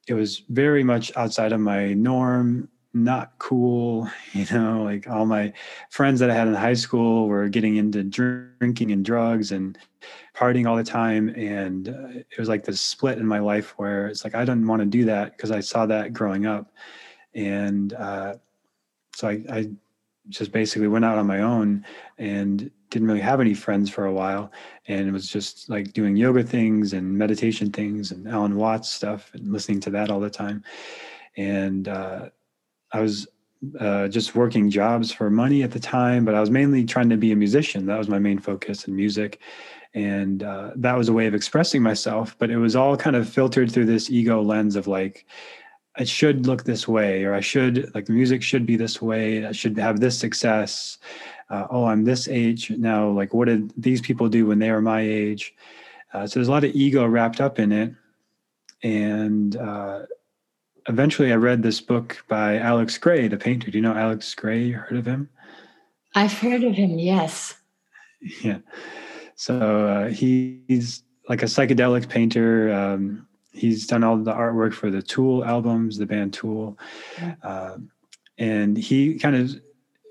it 0.08 0.14
was 0.14 0.40
very 0.50 0.84
much 0.84 1.12
outside 1.16 1.52
of 1.52 1.60
my 1.60 1.94
norm 1.94 2.70
not 2.96 3.34
cool 3.40 4.08
you 4.34 4.46
know 4.52 4.84
like 4.84 5.10
all 5.10 5.26
my 5.26 5.52
friends 5.90 6.20
that 6.20 6.30
i 6.30 6.34
had 6.34 6.48
in 6.48 6.54
high 6.54 6.74
school 6.74 7.28
were 7.28 7.50
getting 7.50 7.78
into 7.78 8.04
drinking 8.04 8.92
and 8.92 9.04
drugs 9.04 9.52
and 9.52 9.80
partying 10.36 10.68
all 10.68 10.76
the 10.76 10.84
time 10.84 11.30
and 11.30 11.90
uh, 11.90 12.20
it 12.20 12.38
was 12.38 12.50
like 12.50 12.64
this 12.64 12.80
split 12.80 13.18
in 13.18 13.26
my 13.26 13.40
life 13.40 13.74
where 13.78 14.08
it's 14.08 14.24
like 14.24 14.36
i 14.36 14.46
didn't 14.46 14.68
want 14.68 14.80
to 14.80 14.86
do 14.86 15.06
that 15.06 15.36
because 15.36 15.50
i 15.50 15.60
saw 15.60 15.86
that 15.86 16.14
growing 16.14 16.46
up 16.46 16.72
and 17.36 17.94
uh, 17.94 18.36
so 19.16 19.28
I, 19.28 19.44
I 19.50 19.70
just 20.30 20.52
basically 20.52 20.88
went 20.88 21.06
out 21.06 21.18
on 21.18 21.28
my 21.28 21.42
own 21.42 21.86
and 22.18 22.72
didn't 22.90 23.08
really 23.08 23.20
have 23.20 23.42
any 23.42 23.54
friends 23.54 23.90
for 23.90 24.06
a 24.06 24.14
while. 24.14 24.52
And 24.88 25.08
it 25.08 25.12
was 25.12 25.28
just 25.28 25.70
like 25.70 25.94
doing 25.94 26.16
yoga 26.16 26.44
things 26.44 26.94
and 26.94 27.18
meditation 27.18 27.72
things 27.72 28.12
and 28.12 28.28
alan 28.28 28.56
watts 28.56 28.92
stuff 28.92 29.32
and 29.34 29.52
listening 29.52 29.80
to 29.82 29.90
that 29.92 30.10
all 30.10 30.20
the 30.20 30.30
time. 30.30 30.64
And 31.36 31.88
uh, 31.88 32.30
i 32.92 33.02
was 33.02 33.28
uh, 33.80 34.08
just 34.10 34.36
working 34.36 34.70
jobs 34.70 35.12
for 35.12 35.30
money 35.30 35.64
at 35.64 35.72
the 35.72 35.80
time 35.80 36.26
but 36.26 36.36
i 36.36 36.42
was 36.42 36.52
mainly 36.52 36.84
trying 36.84 37.10
to 37.10 37.18
be 37.18 37.32
a 37.32 37.36
musician. 37.36 37.86
That 37.86 37.98
was 37.98 38.10
my 38.10 38.20
main 38.20 38.40
focus 38.40 38.88
in 38.88 38.96
music. 38.96 39.40
And 39.96 40.42
uh, 40.42 40.72
that 40.76 40.98
was 40.98 41.08
a 41.08 41.14
way 41.14 41.28
of 41.28 41.34
expressing 41.34 41.82
myself 41.82 42.36
but 42.38 42.50
it 42.50 42.58
was 42.58 42.76
all 42.76 42.96
kind 42.96 43.16
of 43.16 43.28
filtered 43.28 43.72
through 43.72 43.86
this 43.86 44.10
ego 44.10 44.42
lens 44.42 44.76
of 44.76 44.88
like 44.88 45.26
it 46.00 46.10
should 46.10 46.48
look 46.48 46.64
this 46.64 46.88
way 46.88 47.24
or 47.24 47.34
i 47.34 47.40
should 47.40 47.94
like 47.94 48.06
the 48.06 48.14
music 48.14 48.42
should 48.42 48.66
be 48.66 48.76
this 48.76 49.02
way 49.02 49.46
i 49.46 49.52
should 49.52 49.78
have 49.78 50.00
this 50.00 50.18
success 50.18 50.98
uh, 51.50 51.68
oh 51.70 51.86
i'm 51.86 52.04
this 52.04 52.28
age 52.28 52.72
now 52.72 53.08
like 53.10 53.34
what 53.34 53.48
did 53.48 53.72
these 53.78 54.02
people 54.02 54.28
do 54.28 54.48
when 54.48 54.60
they 54.60 54.72
were 54.72 54.82
my 54.82 55.02
age? 55.02 55.54
Uh, 56.14 56.28
so 56.28 56.40
there's 56.40 56.48
a 56.48 56.52
lot 56.52 56.64
of 56.64 56.74
ego 56.76 57.06
wrapped 57.06 57.42
up 57.42 57.60
in 57.60 57.72
it. 57.72 57.94
And 58.84 59.56
uh, 59.56 60.04
eventually 60.88 61.32
i 61.32 61.36
read 61.36 61.64
this 61.64 61.80
book 61.80 62.24
by 62.28 62.58
alex 62.58 62.98
grey 62.98 63.28
the 63.28 63.38
painter. 63.38 63.72
Do 63.72 63.78
you 63.78 63.82
know 63.82 63.96
alex 63.96 64.34
grey 64.34 64.64
you 64.64 64.74
heard 64.76 64.98
of 64.98 65.06
him? 65.06 65.30
I've 66.16 66.34
heard 66.34 66.64
of 66.64 66.74
him 66.74 67.00
yes. 67.00 67.56
Yeah. 68.42 68.60
So 69.36 69.88
uh, 69.88 70.08
he's 70.08 71.04
like 71.28 71.44
a 71.44 71.48
psychedelic 71.48 72.08
painter 72.08 72.74
um, 72.74 73.28
he's 73.54 73.88
done 73.88 74.04
all 74.04 74.18
the 74.18 74.34
artwork 74.34 74.74
for 74.74 74.90
the 74.90 75.02
Tool 75.02 75.46
albums, 75.46 75.98
the 75.98 76.06
band 76.06 76.34
Tool, 76.34 76.78
uh, 77.44 77.78
and 78.38 78.78
he 78.78 79.18
kind 79.20 79.36
of 79.36 79.56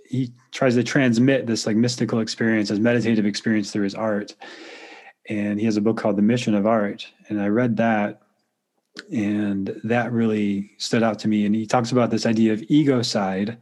he 0.08 0.32
tries 0.50 0.74
to 0.74 0.84
transmit 0.84 1.46
this 1.46 1.66
like 1.66 1.76
mystical 1.76 2.20
experience, 2.20 2.68
this 2.68 2.78
meditative 2.78 3.26
experience 3.26 3.70
through 3.70 3.84
his 3.84 3.94
art. 3.94 4.34
And 5.28 5.58
he 5.58 5.64
has 5.66 5.76
a 5.76 5.80
book 5.80 5.96
called 5.96 6.16
The 6.16 6.22
Mission 6.22 6.54
of 6.54 6.66
Art, 6.66 7.06
and 7.28 7.40
I 7.40 7.46
read 7.46 7.76
that, 7.76 8.22
and 9.12 9.80
that 9.84 10.12
really 10.12 10.72
stood 10.78 11.02
out 11.02 11.18
to 11.20 11.28
me. 11.28 11.46
And 11.46 11.54
he 11.54 11.66
talks 11.66 11.92
about 11.92 12.10
this 12.10 12.26
idea 12.26 12.52
of 12.52 12.60
egocide 12.62 13.56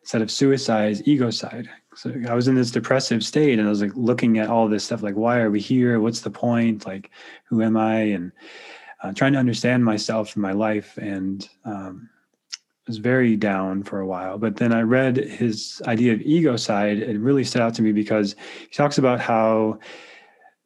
instead 0.00 0.22
of 0.22 0.30
suicide, 0.30 0.96
egocide. 1.06 1.68
So 1.94 2.12
I 2.28 2.34
was 2.34 2.48
in 2.48 2.54
this 2.54 2.70
depressive 2.70 3.22
state, 3.22 3.58
and 3.58 3.68
I 3.68 3.70
was 3.70 3.82
like 3.82 3.92
looking 3.94 4.38
at 4.38 4.48
all 4.48 4.68
this 4.68 4.84
stuff, 4.84 5.02
like 5.02 5.14
why 5.14 5.38
are 5.38 5.50
we 5.50 5.60
here? 5.60 6.00
What's 6.00 6.22
the 6.22 6.30
point? 6.30 6.86
Like 6.86 7.10
who 7.44 7.62
am 7.62 7.76
I? 7.76 8.00
And 8.00 8.32
uh, 9.02 9.12
trying 9.12 9.32
to 9.32 9.38
understand 9.38 9.84
myself 9.84 10.34
and 10.34 10.42
my 10.42 10.52
life 10.52 10.96
and 10.98 11.48
um, 11.64 12.08
was 12.86 12.98
very 12.98 13.36
down 13.36 13.82
for 13.82 14.00
a 14.00 14.06
while. 14.06 14.38
But 14.38 14.56
then 14.56 14.72
I 14.72 14.82
read 14.82 15.16
his 15.16 15.82
idea 15.86 16.12
of 16.12 16.20
egocide. 16.20 17.00
It 17.00 17.18
really 17.18 17.44
stood 17.44 17.62
out 17.62 17.74
to 17.74 17.82
me 17.82 17.92
because 17.92 18.34
he 18.60 18.74
talks 18.74 18.98
about 18.98 19.20
how 19.20 19.78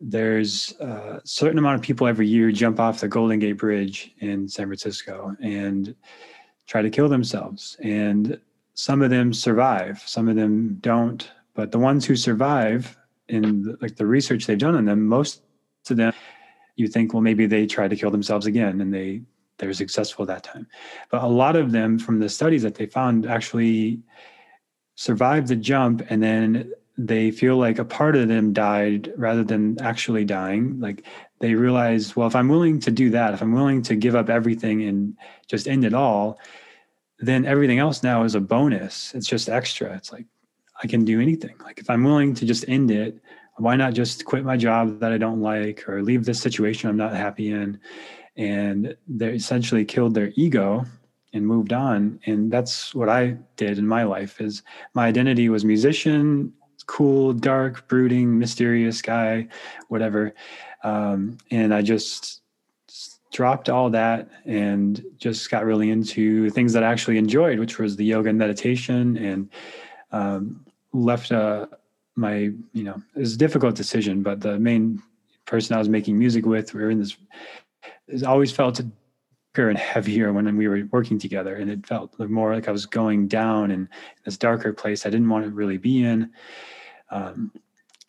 there's 0.01 0.75
a 0.81 1.21
certain 1.25 1.59
amount 1.59 1.77
of 1.77 1.83
people 1.83 2.07
every 2.07 2.27
year 2.27 2.51
jump 2.53 2.79
off 2.79 3.01
the 3.01 3.09
Golden 3.09 3.39
Gate 3.39 3.59
Bridge 3.59 4.15
in 4.19 4.49
San 4.49 4.67
Francisco 4.67 5.35
and 5.43 5.95
try 6.67 6.83
to 6.83 6.91
kill 6.91 7.09
themselves. 7.09 7.77
And 7.83 8.39
some 8.75 9.01
of 9.01 9.11
them 9.11 9.33
survive, 9.33 10.03
some 10.05 10.29
of 10.29 10.37
them 10.37 10.77
don't. 10.81 11.31
But 11.55 11.73
the 11.73 11.79
ones 11.79 12.05
who 12.05 12.17
survive, 12.17 12.97
in 13.29 13.77
like 13.81 13.97
the 13.97 14.07
research 14.07 14.47
they've 14.47 14.59
done 14.59 14.77
on 14.77 14.85
them, 14.85 15.07
most 15.07 15.43
of 15.89 15.97
them 15.97 16.13
you 16.77 16.89
think, 16.89 17.13
well, 17.13 17.23
maybe 17.23 17.47
they 17.47 17.67
tried 17.67 17.91
to 17.91 17.97
kill 17.97 18.11
themselves 18.11 18.47
again 18.47 18.81
and 18.81 18.93
they 18.93 19.23
they 19.59 19.67
were 19.67 19.75
successful 19.75 20.27
that 20.27 20.45
time. 20.45 20.67
But 21.11 21.23
a 21.23 21.27
lot 21.27 21.57
of 21.57 21.73
them 21.73 21.99
from 21.99 22.19
the 22.21 22.29
studies 22.29 22.63
that 22.63 22.75
they 22.75 22.87
found 22.87 23.27
actually 23.27 24.01
survived 24.97 25.49
the 25.49 25.57
jump 25.57 26.03
and 26.11 26.23
then 26.23 26.73
they 26.99 27.31
feel 27.31 27.57
like 27.57 27.79
a 27.79 27.85
part 27.85 28.17
of 28.17 28.29
them 28.29 28.53
died 28.53 29.13
rather 29.17 29.45
than 29.45 29.81
actually 29.81 30.25
dying. 30.25 30.81
Like 30.81 31.05
they 31.41 31.55
realize, 31.55 32.17
well, 32.17 32.27
if 32.27 32.35
I'm 32.35 32.49
willing 32.49 32.81
to 32.81 32.91
do 32.91 33.11
that, 33.11 33.35
if 33.35 33.43
I'm 33.43 33.53
willing 33.53 33.83
to 33.83 33.97
give 33.97 34.15
up 34.15 34.31
everything 34.31 34.83
and 34.83 35.17
just 35.47 35.69
end 35.69 35.85
it 35.85 35.95
all, 35.95 36.39
then 37.19 37.45
everything 37.45 37.79
else 37.79 38.03
now 38.03 38.25
is 38.25 38.35
a 38.35 38.41
bonus. 38.41 39.15
It's 39.15 39.27
just 39.27 39.49
extra. 39.49 39.95
It's 39.97 40.13
like 40.13 40.27
I 40.83 40.87
can 40.87 41.05
do 41.05 41.21
anything. 41.21 41.57
Like 41.63 41.79
if 41.79 41.89
I'm 41.91 42.05
willing 42.05 42.35
to 42.35 42.47
just 42.47 42.67
end 42.69 42.91
it, 42.91 43.21
why 43.59 43.77
not 43.77 43.95
just 43.95 44.25
quit 44.25 44.45
my 44.45 44.57
job 44.57 45.01
that 45.01 45.13
I 45.13 45.19
don't 45.19 45.41
like 45.41 45.89
or 45.89 46.03
leave 46.03 46.25
this 46.25 46.41
situation 46.41 46.89
I'm 46.89 46.97
not 46.97 47.15
happy 47.15 47.51
in? 47.51 47.81
And 48.37 48.97
they 49.09 49.35
essentially 49.35 49.85
killed 49.85 50.15
their 50.15 50.33
ego 50.37 50.85
and 51.33 51.47
moved 51.47 51.73
on. 51.73 52.21
And 52.27 52.51
that's 52.51 52.95
what 52.95 53.09
I 53.09 53.37
did 53.57 53.79
in 53.79 53.87
my 53.87 54.03
life 54.03 54.41
is 54.41 54.63
my 54.95 55.07
identity 55.07 55.49
was 55.49 55.65
musician, 55.65 56.53
cool, 56.87 57.33
dark, 57.33 57.89
brooding, 57.89 58.39
mysterious 58.39 59.03
guy, 59.03 59.49
whatever. 59.89 60.35
Um, 60.85 61.39
and 61.51 61.75
I 61.75 61.83
just 61.83 62.43
dropped 63.33 63.69
all 63.69 63.91
that 63.91 64.29
and 64.45 65.05
just 65.19 65.51
got 65.51 65.65
really 65.65 65.91
into 65.91 66.49
things 66.51 66.73
that 66.73 66.85
I 66.85 66.93
actually 66.93 67.19
enjoyed, 67.19 67.59
which 67.59 67.79
was 67.79 67.97
the 67.97 68.05
yoga 68.05 68.31
and 68.31 68.39
meditation 68.39 69.17
and 69.17 69.51
um, 70.13 70.65
left 70.93 71.31
a, 71.31 71.69
my 72.17 72.51
you 72.73 72.83
know 72.83 73.01
it 73.15 73.21
was 73.21 73.35
a 73.35 73.39
difficult 73.39 73.75
decision 73.75 74.23
but 74.23 74.41
the 74.41 74.59
main 74.59 75.01
person 75.45 75.77
i 75.77 75.79
was 75.79 75.89
making 75.89 76.19
music 76.19 76.45
with 76.47 76.75
we 76.75 76.83
were 76.83 76.91
in 76.91 76.99
this 76.99 77.17
it 78.09 78.25
always 78.25 78.51
felt 78.51 78.81
bigger 79.53 79.69
and 79.69 79.79
heavier 79.79 80.33
when 80.33 80.57
we 80.57 80.67
were 80.67 80.83
working 80.91 81.19
together 81.19 81.57
and 81.57 81.71
it 81.71 81.87
felt 81.87 82.19
more 82.19 82.55
like 82.55 82.69
i 82.69 82.73
was 82.73 82.87
going 82.87 83.29
down 83.29 83.71
in 83.71 83.89
this 84.25 84.37
darker 84.37 84.73
place 84.73 85.07
i 85.07 85.11
didn't 85.11 85.29
want 85.29 85.45
to 85.45 85.51
really 85.51 85.79
be 85.79 86.03
in. 86.03 86.31
Um, 87.11 87.53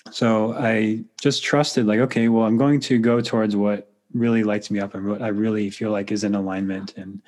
so 0.10 0.54
i 0.54 1.04
just 1.22 1.44
trusted 1.44 1.86
like 1.86 2.00
okay 2.00 2.30
well 2.30 2.46
i'm 2.46 2.58
going 2.58 2.80
to 2.80 2.98
go 2.98 3.20
towards 3.20 3.56
what 3.56 3.92
really 4.14 4.44
lights 4.44 4.72
me 4.72 4.80
up 4.80 4.96
and 4.96 5.06
what 5.06 5.22
i 5.22 5.28
really 5.28 5.70
feel 5.70 5.92
like 5.92 6.12
is 6.12 6.24
in 6.24 6.34
alignment 6.34 6.96
and 6.98 7.22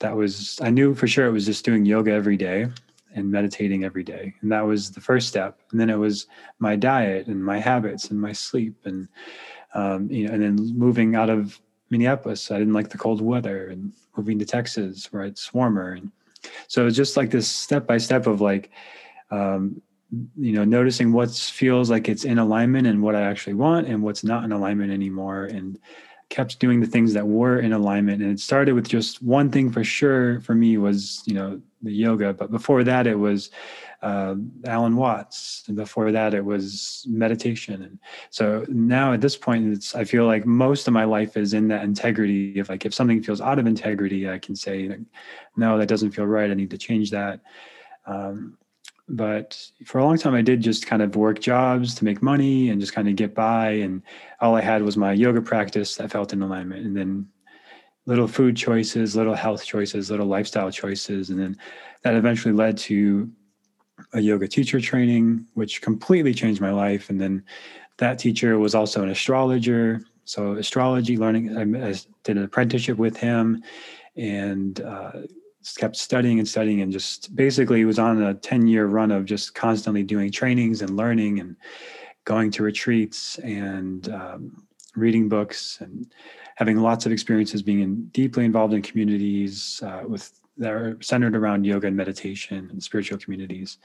that 0.00 0.16
was 0.16 0.58
i 0.62 0.70
knew 0.70 0.94
for 0.94 1.06
sure 1.06 1.26
it 1.26 1.32
was 1.32 1.44
just 1.44 1.66
doing 1.66 1.84
yoga 1.84 2.10
every 2.10 2.36
day 2.36 2.66
and 3.18 3.30
meditating 3.30 3.84
every 3.84 4.04
day. 4.04 4.34
And 4.40 4.50
that 4.52 4.66
was 4.66 4.90
the 4.90 5.00
first 5.00 5.28
step. 5.28 5.60
And 5.70 5.80
then 5.80 5.90
it 5.90 5.96
was 5.96 6.26
my 6.58 6.76
diet 6.76 7.26
and 7.26 7.44
my 7.44 7.58
habits 7.58 8.10
and 8.10 8.20
my 8.20 8.32
sleep 8.32 8.74
and 8.84 9.08
um, 9.74 10.10
you 10.10 10.26
know, 10.26 10.34
and 10.34 10.42
then 10.42 10.78
moving 10.78 11.14
out 11.14 11.30
of 11.30 11.60
Minneapolis, 11.90 12.50
I 12.50 12.58
didn't 12.58 12.74
like 12.74 12.90
the 12.90 12.98
cold 12.98 13.20
weather 13.20 13.68
and 13.68 13.92
moving 14.16 14.38
to 14.38 14.44
Texas 14.44 15.12
where 15.12 15.24
it's 15.24 15.52
warmer. 15.52 15.92
And 15.92 16.10
so 16.66 16.86
it's 16.86 16.96
just 16.96 17.16
like 17.16 17.30
this 17.30 17.48
step 17.48 17.86
by 17.86 17.98
step 17.98 18.26
of 18.26 18.40
like, 18.40 18.70
um, 19.30 19.80
you 20.36 20.52
know, 20.52 20.64
noticing 20.64 21.12
what 21.12 21.30
feels 21.30 21.90
like 21.90 22.08
it's 22.08 22.24
in 22.24 22.38
alignment 22.38 22.86
and 22.86 23.02
what 23.02 23.14
I 23.14 23.22
actually 23.22 23.54
want 23.54 23.88
and 23.88 24.02
what's 24.02 24.24
not 24.24 24.44
in 24.44 24.52
alignment 24.52 24.90
anymore. 24.90 25.44
And 25.44 25.78
kept 26.30 26.58
doing 26.58 26.80
the 26.80 26.86
things 26.86 27.14
that 27.14 27.26
were 27.26 27.58
in 27.60 27.72
alignment. 27.72 28.22
And 28.22 28.32
it 28.32 28.40
started 28.40 28.72
with 28.72 28.88
just 28.88 29.22
one 29.22 29.50
thing 29.50 29.70
for 29.70 29.82
sure 29.82 30.40
for 30.40 30.54
me 30.54 30.76
was, 30.76 31.22
you 31.26 31.34
know, 31.34 31.60
the 31.82 31.92
yoga. 31.92 32.34
But 32.34 32.50
before 32.50 32.84
that, 32.84 33.06
it 33.06 33.18
was 33.18 33.50
uh, 34.02 34.34
Alan 34.66 34.96
Watts. 34.96 35.64
And 35.68 35.76
before 35.76 36.12
that, 36.12 36.34
it 36.34 36.44
was 36.44 37.04
meditation. 37.08 37.82
And 37.82 37.98
so 38.30 38.66
now 38.68 39.12
at 39.12 39.20
this 39.20 39.36
point, 39.36 39.72
it's, 39.72 39.94
I 39.94 40.04
feel 40.04 40.26
like 40.26 40.44
most 40.44 40.86
of 40.86 40.92
my 40.92 41.04
life 41.04 41.36
is 41.36 41.54
in 41.54 41.68
that 41.68 41.84
integrity 41.84 42.58
if 42.58 42.68
like, 42.68 42.84
if 42.84 42.92
something 42.92 43.22
feels 43.22 43.40
out 43.40 43.58
of 43.58 43.66
integrity, 43.66 44.28
I 44.28 44.38
can 44.38 44.54
say, 44.54 44.98
no, 45.56 45.78
that 45.78 45.88
doesn't 45.88 46.12
feel 46.12 46.26
right. 46.26 46.50
I 46.50 46.54
need 46.54 46.70
to 46.70 46.78
change 46.78 47.10
that. 47.10 47.40
Um, 48.06 48.58
but 49.08 49.70
for 49.84 49.98
a 49.98 50.04
long 50.04 50.18
time 50.18 50.34
i 50.34 50.42
did 50.42 50.60
just 50.60 50.86
kind 50.86 51.02
of 51.02 51.16
work 51.16 51.40
jobs 51.40 51.94
to 51.94 52.04
make 52.04 52.22
money 52.22 52.68
and 52.70 52.80
just 52.80 52.92
kind 52.92 53.08
of 53.08 53.16
get 53.16 53.34
by 53.34 53.70
and 53.70 54.02
all 54.40 54.54
i 54.54 54.60
had 54.60 54.82
was 54.82 54.96
my 54.96 55.12
yoga 55.12 55.40
practice 55.40 55.96
that 55.96 56.10
felt 56.10 56.32
in 56.32 56.42
alignment 56.42 56.84
and 56.84 56.96
then 56.96 57.26
little 58.06 58.28
food 58.28 58.56
choices 58.56 59.16
little 59.16 59.34
health 59.34 59.64
choices 59.64 60.10
little 60.10 60.26
lifestyle 60.26 60.70
choices 60.70 61.30
and 61.30 61.40
then 61.40 61.56
that 62.02 62.14
eventually 62.14 62.54
led 62.54 62.76
to 62.76 63.30
a 64.12 64.20
yoga 64.20 64.46
teacher 64.46 64.80
training 64.80 65.46
which 65.54 65.80
completely 65.80 66.34
changed 66.34 66.60
my 66.60 66.70
life 66.70 67.10
and 67.10 67.20
then 67.20 67.42
that 67.96 68.18
teacher 68.18 68.58
was 68.58 68.74
also 68.74 69.02
an 69.02 69.08
astrologer 69.08 70.00
so 70.24 70.52
astrology 70.52 71.16
learning 71.16 71.56
i 71.56 71.94
did 72.24 72.36
an 72.36 72.44
apprenticeship 72.44 72.98
with 72.98 73.16
him 73.16 73.62
and 74.16 74.80
uh, 74.82 75.12
kept 75.76 75.96
studying 75.96 76.38
and 76.38 76.48
studying 76.48 76.80
and 76.80 76.92
just 76.92 77.34
basically 77.34 77.84
was 77.84 77.98
on 77.98 78.22
a 78.22 78.34
10 78.34 78.66
year 78.66 78.86
run 78.86 79.10
of 79.10 79.24
just 79.24 79.54
constantly 79.54 80.02
doing 80.02 80.30
trainings 80.30 80.82
and 80.82 80.96
learning 80.96 81.40
and 81.40 81.56
going 82.24 82.50
to 82.50 82.62
retreats 82.62 83.38
and 83.38 84.08
um, 84.10 84.66
reading 84.96 85.28
books 85.28 85.78
and 85.80 86.12
having 86.56 86.76
lots 86.76 87.06
of 87.06 87.12
experiences 87.12 87.62
being 87.62 87.80
in, 87.80 88.06
deeply 88.08 88.44
involved 88.44 88.74
in 88.74 88.82
communities 88.82 89.82
uh, 89.84 90.02
with 90.06 90.32
that 90.56 90.72
are 90.72 90.98
centered 91.00 91.36
around 91.36 91.64
yoga 91.64 91.86
and 91.86 91.96
meditation 91.96 92.68
and 92.70 92.82
spiritual 92.82 93.16
communities 93.16 93.78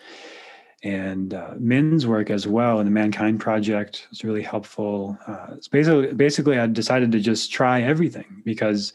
and 0.84 1.34
uh, 1.34 1.54
Men's 1.58 2.06
work 2.06 2.30
as 2.30 2.46
well 2.46 2.80
in 2.80 2.86
the 2.86 2.92
Mankind 2.92 3.40
Project 3.40 4.08
was 4.10 4.24
really 4.24 4.42
helpful. 4.42 5.18
Uh, 5.26 5.56
basically, 5.72 6.14
basically, 6.14 6.60
I 6.60 6.68
decided 6.68 7.12
to 7.14 7.20
just 7.20 7.52
try 7.52 7.82
everything 7.82 8.42
because 8.44 8.92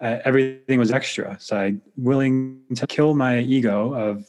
uh, 0.00 0.18
everything 0.24 0.78
was 0.78 0.92
extra. 0.92 1.36
So 1.40 1.56
I 1.56 1.74
willing 1.96 2.60
to 2.74 2.86
kill 2.86 3.14
my 3.14 3.40
ego 3.40 3.94
of 3.94 4.26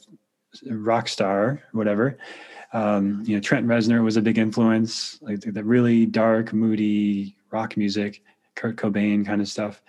rock 0.70 1.08
star, 1.08 1.62
whatever. 1.72 2.18
Um, 2.72 3.22
you 3.26 3.36
know, 3.36 3.40
Trent 3.40 3.66
Reznor 3.66 4.02
was 4.02 4.16
a 4.16 4.22
big 4.22 4.38
influence, 4.38 5.18
like 5.22 5.40
the, 5.40 5.52
the 5.52 5.64
really 5.64 6.06
dark, 6.06 6.52
moody 6.52 7.36
rock 7.50 7.76
music, 7.76 8.22
Kurt 8.54 8.76
Cobain 8.76 9.24
kind 9.24 9.40
of 9.40 9.48
stuff 9.48 9.82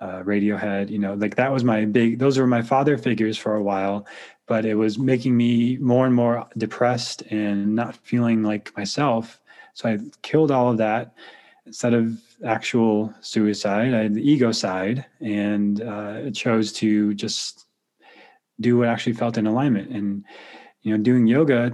uh, 0.00 0.22
Radiohead, 0.22 0.90
you 0.90 0.98
know, 0.98 1.14
like 1.14 1.36
that 1.36 1.52
was 1.52 1.64
my 1.64 1.84
big, 1.84 2.18
those 2.18 2.38
were 2.38 2.46
my 2.46 2.62
father 2.62 2.98
figures 2.98 3.38
for 3.38 3.54
a 3.54 3.62
while, 3.62 4.06
but 4.46 4.64
it 4.64 4.74
was 4.74 4.98
making 4.98 5.36
me 5.36 5.76
more 5.78 6.06
and 6.06 6.14
more 6.14 6.46
depressed 6.58 7.22
and 7.30 7.74
not 7.74 7.96
feeling 7.96 8.42
like 8.42 8.76
myself. 8.76 9.40
So 9.74 9.88
I 9.88 9.98
killed 10.22 10.50
all 10.50 10.70
of 10.70 10.78
that 10.78 11.14
instead 11.66 11.94
of 11.94 12.18
actual 12.44 13.12
suicide. 13.20 13.92
I 13.92 14.04
had 14.04 14.14
the 14.14 14.24
egocide 14.24 15.04
and 15.20 15.82
uh, 15.82 16.30
chose 16.30 16.72
to 16.74 17.14
just 17.14 17.66
do 18.60 18.78
what 18.78 18.88
actually 18.88 19.12
felt 19.14 19.36
in 19.36 19.46
alignment. 19.46 19.90
And, 19.90 20.24
you 20.82 20.96
know, 20.96 21.02
doing 21.02 21.26
yoga 21.26 21.72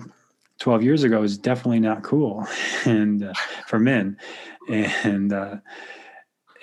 12 0.58 0.82
years 0.82 1.02
ago 1.02 1.20
was 1.20 1.38
definitely 1.38 1.80
not 1.80 2.02
cool 2.02 2.46
and 2.84 3.24
uh, 3.24 3.34
for 3.68 3.78
men. 3.78 4.16
And, 4.68 5.32
uh, 5.32 5.56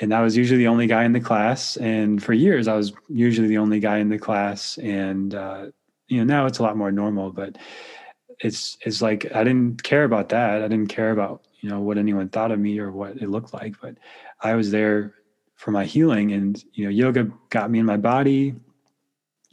and 0.01 0.13
I 0.13 0.21
was 0.21 0.37
usually 0.37 0.59
the 0.59 0.67
only 0.67 0.87
guy 0.87 1.03
in 1.03 1.13
the 1.13 1.19
class. 1.19 1.77
And 1.77 2.23
for 2.23 2.33
years, 2.33 2.67
I 2.67 2.75
was 2.75 2.93
usually 3.09 3.47
the 3.47 3.57
only 3.57 3.79
guy 3.79 3.97
in 3.97 4.09
the 4.09 4.17
class. 4.17 4.77
And 4.77 5.35
uh, 5.35 5.67
you 6.07 6.17
know, 6.17 6.23
now 6.23 6.45
it's 6.45 6.59
a 6.59 6.63
lot 6.63 6.77
more 6.77 6.91
normal. 6.91 7.31
But 7.31 7.57
it's 8.39 8.77
it's 8.85 9.01
like 9.01 9.29
I 9.35 9.43
didn't 9.43 9.83
care 9.83 10.05
about 10.05 10.29
that. 10.29 10.63
I 10.63 10.67
didn't 10.69 10.87
care 10.87 11.11
about 11.11 11.43
you 11.61 11.69
know 11.69 11.79
what 11.81 11.97
anyone 11.97 12.29
thought 12.29 12.51
of 12.51 12.59
me 12.59 12.79
or 12.79 12.91
what 12.91 13.17
it 13.17 13.29
looked 13.29 13.53
like. 13.53 13.75
But 13.81 13.95
I 14.41 14.55
was 14.55 14.71
there 14.71 15.15
for 15.55 15.71
my 15.71 15.85
healing, 15.85 16.31
and 16.31 16.63
you 16.73 16.85
know, 16.85 16.89
yoga 16.89 17.29
got 17.49 17.69
me 17.69 17.79
in 17.79 17.85
my 17.85 17.97
body, 17.97 18.55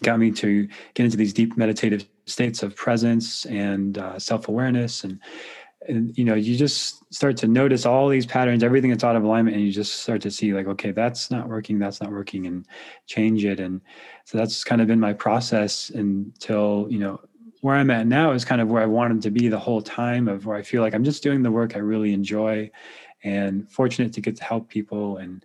got 0.03 0.19
me 0.19 0.31
to 0.31 0.69
get 0.95 1.05
into 1.05 1.17
these 1.17 1.33
deep 1.33 1.57
meditative 1.57 2.07
states 2.27 2.63
of 2.63 2.77
presence 2.77 3.47
and 3.47 3.99
uh, 3.99 4.19
self 4.19 4.49
awareness 4.49 5.05
and 5.05 5.21
and 5.89 6.17
you 6.17 6.25
know 6.25 6.35
you 6.35 6.57
just 6.57 7.03
start 7.15 7.37
to 7.37 7.47
notice 7.47 7.87
all 7.87 8.09
these 8.09 8.27
patterns 8.27 8.63
everything 8.63 8.91
that's 8.91 9.05
out 9.05 9.17
of 9.17 9.25
alignment 9.25 9.57
and 9.57 9.65
you 9.65 9.73
just 9.73 10.01
start 10.01 10.21
to 10.21 10.31
see 10.31 10.53
like 10.53 10.67
okay 10.67 10.91
that's 10.91 11.31
not 11.31 11.49
working 11.49 11.79
that's 11.79 12.01
not 12.01 12.11
working 12.11 12.47
and 12.47 12.67
change 13.07 13.45
it 13.45 13.61
and 13.61 13.81
so 14.25 14.39
that's 14.39 14.65
kind 14.65 14.81
of 14.81 14.87
been 14.87 15.01
my 15.01 15.13
process 15.13 15.91
until 15.91 16.87
you 16.91 16.99
know 16.99 17.21
where 17.67 17.77
i'm 17.77 17.91
at 17.91 18.07
now 18.07 18.33
is 18.33 18.45
kind 18.45 18.61
of 18.61 18.71
where 18.71 18.83
i 18.83 18.87
wanted 18.87 19.21
to 19.21 19.31
be 19.31 19.49
the 19.49 19.59
whole 19.59 19.83
time 19.83 20.29
of 20.29 20.47
where 20.47 20.57
i 20.57 20.63
feel 20.63 20.83
like 20.83 20.95
i'm 20.95 21.05
just 21.05 21.23
doing 21.23 21.43
the 21.43 21.51
work 21.51 21.77
i 21.77 21.79
really 21.79 22.13
enjoy 22.13 22.71
and 23.25 23.71
fortunate 23.71 24.13
to 24.13 24.21
get 24.21 24.37
to 24.37 24.45
help 24.45 24.69
people 24.69 25.19
and 25.19 25.45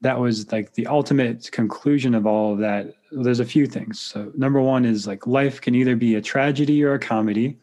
that 0.00 0.18
was 0.18 0.50
like 0.52 0.72
the 0.74 0.86
ultimate 0.86 1.50
conclusion 1.50 2.14
of 2.14 2.26
all 2.26 2.52
of 2.52 2.58
that 2.58 2.94
there's 3.10 3.40
a 3.40 3.44
few 3.44 3.66
things 3.66 4.00
so 4.00 4.30
number 4.36 4.60
one 4.60 4.84
is 4.84 5.06
like 5.06 5.26
life 5.26 5.60
can 5.60 5.74
either 5.74 5.96
be 5.96 6.14
a 6.14 6.20
tragedy 6.20 6.84
or 6.84 6.94
a 6.94 6.98
comedy 6.98 7.58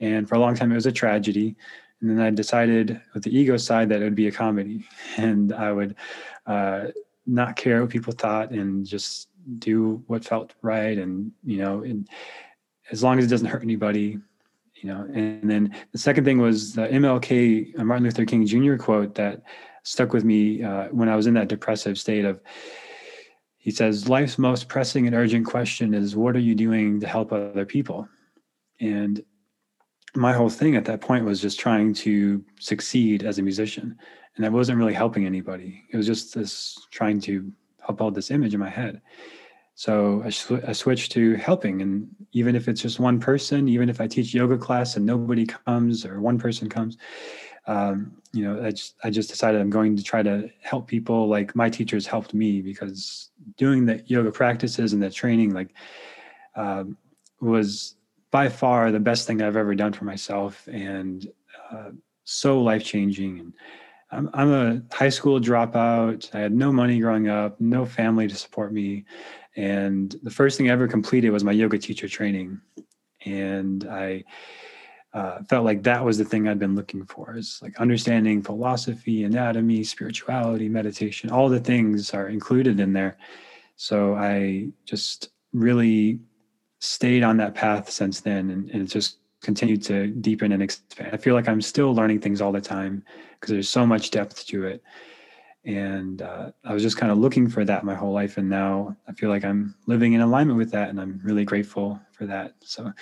and 0.00 0.28
for 0.28 0.34
a 0.34 0.38
long 0.38 0.54
time, 0.54 0.72
it 0.72 0.76
was 0.76 0.86
a 0.86 0.92
tragedy. 0.92 1.56
And 2.00 2.10
then 2.10 2.20
I 2.20 2.30
decided 2.30 3.00
with 3.14 3.22
the 3.22 3.30
egocide 3.30 3.88
that 3.88 4.00
it 4.00 4.04
would 4.04 4.14
be 4.14 4.28
a 4.28 4.32
comedy. 4.32 4.86
And 5.16 5.52
I 5.52 5.72
would 5.72 5.96
uh, 6.46 6.86
not 7.26 7.56
care 7.56 7.80
what 7.80 7.90
people 7.90 8.12
thought 8.12 8.50
and 8.50 8.84
just 8.84 9.28
do 9.58 10.02
what 10.06 10.24
felt 10.24 10.54
right. 10.62 10.98
And, 10.98 11.32
you 11.44 11.58
know, 11.58 11.82
and 11.82 12.08
as 12.90 13.02
long 13.02 13.18
as 13.18 13.24
it 13.24 13.28
doesn't 13.28 13.48
hurt 13.48 13.62
anybody, 13.62 14.18
you 14.74 14.88
know. 14.88 15.06
And 15.12 15.48
then 15.48 15.74
the 15.92 15.98
second 15.98 16.24
thing 16.24 16.38
was 16.38 16.74
the 16.74 16.86
MLK, 16.88 17.78
uh, 17.78 17.84
Martin 17.84 18.04
Luther 18.04 18.24
King 18.24 18.46
Jr. 18.46 18.76
quote 18.76 19.14
that 19.14 19.42
stuck 19.82 20.12
with 20.12 20.24
me 20.24 20.62
uh, 20.62 20.88
when 20.90 21.08
I 21.08 21.16
was 21.16 21.26
in 21.26 21.34
that 21.34 21.48
depressive 21.48 21.98
state 21.98 22.24
of, 22.24 22.40
he 23.58 23.70
says, 23.70 24.08
life's 24.08 24.38
most 24.38 24.68
pressing 24.68 25.06
and 25.06 25.16
urgent 25.16 25.46
question 25.46 25.92
is, 25.94 26.14
what 26.14 26.36
are 26.36 26.40
you 26.40 26.54
doing 26.54 27.00
to 27.00 27.06
help 27.06 27.32
other 27.32 27.66
people? 27.66 28.08
And 28.80 29.24
my 30.16 30.32
whole 30.32 30.48
thing 30.48 30.76
at 30.76 30.84
that 30.86 31.00
point 31.00 31.24
was 31.24 31.40
just 31.40 31.60
trying 31.60 31.92
to 31.92 32.42
succeed 32.58 33.22
as 33.22 33.38
a 33.38 33.42
musician 33.42 33.96
and 34.36 34.46
i 34.46 34.48
wasn't 34.48 34.76
really 34.76 34.94
helping 34.94 35.26
anybody 35.26 35.84
it 35.90 35.96
was 35.96 36.06
just 36.06 36.34
this 36.34 36.78
trying 36.90 37.20
to 37.20 37.52
uphold 37.88 38.14
this 38.14 38.30
image 38.30 38.54
in 38.54 38.60
my 38.60 38.70
head 38.70 39.00
so 39.76 40.22
I, 40.24 40.30
sw- 40.30 40.64
I, 40.66 40.72
switched 40.72 41.12
to 41.12 41.34
helping 41.34 41.82
and 41.82 42.08
even 42.32 42.56
if 42.56 42.66
it's 42.66 42.80
just 42.80 42.98
one 42.98 43.20
person 43.20 43.68
even 43.68 43.88
if 43.88 44.00
i 44.00 44.06
teach 44.06 44.34
yoga 44.34 44.58
class 44.58 44.96
and 44.96 45.06
nobody 45.06 45.46
comes 45.46 46.04
or 46.04 46.20
one 46.20 46.38
person 46.38 46.68
comes 46.68 46.96
um, 47.68 48.16
you 48.32 48.42
know 48.42 48.64
I 48.64 48.70
just, 48.70 48.94
I 49.04 49.10
just 49.10 49.30
decided 49.30 49.60
i'm 49.60 49.70
going 49.70 49.96
to 49.96 50.02
try 50.02 50.22
to 50.22 50.50
help 50.62 50.88
people 50.88 51.28
like 51.28 51.54
my 51.54 51.70
teachers 51.70 52.06
helped 52.06 52.34
me 52.34 52.62
because 52.62 53.30
doing 53.56 53.86
the 53.86 54.02
yoga 54.06 54.32
practices 54.32 54.92
and 54.92 55.02
the 55.02 55.10
training 55.10 55.52
like 55.52 55.74
um, 56.56 56.96
was 57.40 57.96
by 58.30 58.48
far 58.48 58.90
the 58.90 59.00
best 59.00 59.26
thing 59.26 59.40
I've 59.40 59.56
ever 59.56 59.74
done 59.74 59.92
for 59.92 60.04
myself 60.04 60.66
and 60.68 61.26
uh, 61.70 61.90
so 62.24 62.60
life 62.60 62.84
changing. 62.84 63.38
And 63.38 63.52
I'm, 64.10 64.30
I'm 64.34 64.52
a 64.52 64.94
high 64.94 65.08
school 65.08 65.40
dropout. 65.40 66.34
I 66.34 66.40
had 66.40 66.52
no 66.52 66.72
money 66.72 66.98
growing 66.98 67.28
up, 67.28 67.60
no 67.60 67.84
family 67.84 68.28
to 68.28 68.34
support 68.34 68.72
me. 68.72 69.04
And 69.56 70.14
the 70.22 70.30
first 70.30 70.58
thing 70.58 70.68
I 70.68 70.72
ever 70.72 70.86
completed 70.86 71.30
was 71.30 71.44
my 71.44 71.52
yoga 71.52 71.78
teacher 71.78 72.08
training. 72.08 72.60
And 73.24 73.86
I 73.90 74.24
uh, 75.14 75.42
felt 75.48 75.64
like 75.64 75.82
that 75.82 76.04
was 76.04 76.18
the 76.18 76.24
thing 76.24 76.46
I'd 76.46 76.58
been 76.58 76.74
looking 76.74 77.06
for 77.06 77.36
is 77.36 77.58
like 77.62 77.80
understanding 77.80 78.42
philosophy, 78.42 79.24
anatomy, 79.24 79.82
spirituality, 79.82 80.68
meditation, 80.68 81.30
all 81.30 81.48
the 81.48 81.58
things 81.58 82.12
are 82.12 82.28
included 82.28 82.78
in 82.80 82.92
there. 82.92 83.16
So 83.76 84.14
I 84.14 84.68
just 84.84 85.30
really 85.54 86.20
stayed 86.80 87.22
on 87.22 87.38
that 87.38 87.54
path 87.54 87.88
since 87.90 88.20
then 88.20 88.50
and, 88.50 88.70
and 88.70 88.88
just 88.88 89.16
continued 89.42 89.82
to 89.84 90.08
deepen 90.08 90.52
and 90.52 90.62
expand. 90.62 91.10
I 91.12 91.16
feel 91.16 91.34
like 91.34 91.48
I'm 91.48 91.62
still 91.62 91.94
learning 91.94 92.20
things 92.20 92.42
all 92.42 92.52
the 92.52 92.60
time 92.60 93.02
because 93.34 93.52
there's 93.52 93.68
so 93.68 93.86
much 93.86 94.10
depth 94.10 94.46
to 94.48 94.66
it. 94.66 94.82
And 95.66 96.22
uh, 96.22 96.52
I 96.64 96.72
was 96.72 96.82
just 96.82 96.96
kind 96.96 97.10
of 97.10 97.18
looking 97.18 97.48
for 97.48 97.64
that 97.64 97.84
my 97.84 97.94
whole 97.94 98.12
life. 98.12 98.38
And 98.38 98.48
now 98.48 98.96
I 99.08 99.12
feel 99.12 99.30
like 99.30 99.44
I'm 99.44 99.74
living 99.86 100.12
in 100.12 100.20
alignment 100.20 100.58
with 100.58 100.70
that. 100.70 100.88
And 100.88 101.00
I'm 101.00 101.20
really 101.24 101.44
grateful 101.44 102.00
for 102.12 102.24
that. 102.26 102.54
So 102.60 102.86
I 102.86 102.92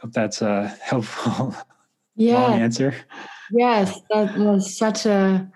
hope 0.00 0.12
that's 0.12 0.40
a 0.40 0.68
helpful 0.82 1.54
yeah. 2.16 2.40
long 2.40 2.60
answer. 2.60 2.94
Yes, 3.52 4.00
that 4.10 4.36
was 4.38 4.76
such 4.76 5.06
a 5.06 5.50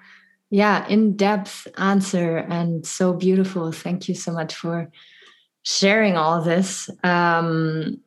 yeah 0.50 0.86
in-depth 0.88 1.66
answer 1.78 2.38
and 2.38 2.86
so 2.86 3.14
beautiful. 3.14 3.72
Thank 3.72 4.08
you 4.08 4.14
so 4.14 4.32
much 4.32 4.54
for 4.54 4.90
sharing 5.62 6.16
all 6.16 6.42
this. 6.42 6.90
Um, 7.02 8.00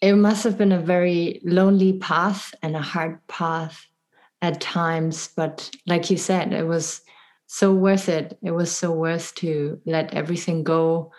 it 0.00 0.14
must 0.14 0.44
have 0.44 0.58
been 0.58 0.72
a 0.72 0.80
very 0.80 1.40
lonely 1.44 1.94
path 1.98 2.54
and 2.62 2.76
a 2.76 2.82
hard 2.82 3.26
path 3.28 3.86
at 4.42 4.60
times, 4.60 5.30
but 5.34 5.70
like 5.86 6.10
you 6.10 6.18
said, 6.18 6.52
it 6.52 6.66
was 6.66 7.00
so 7.46 7.72
worth 7.72 8.08
it. 8.08 8.38
It 8.42 8.50
was 8.52 8.74
so 8.76 8.92
worth 8.92 9.34
to 9.36 9.80
let 9.84 10.14
everything 10.14 10.64
go, 10.64 11.12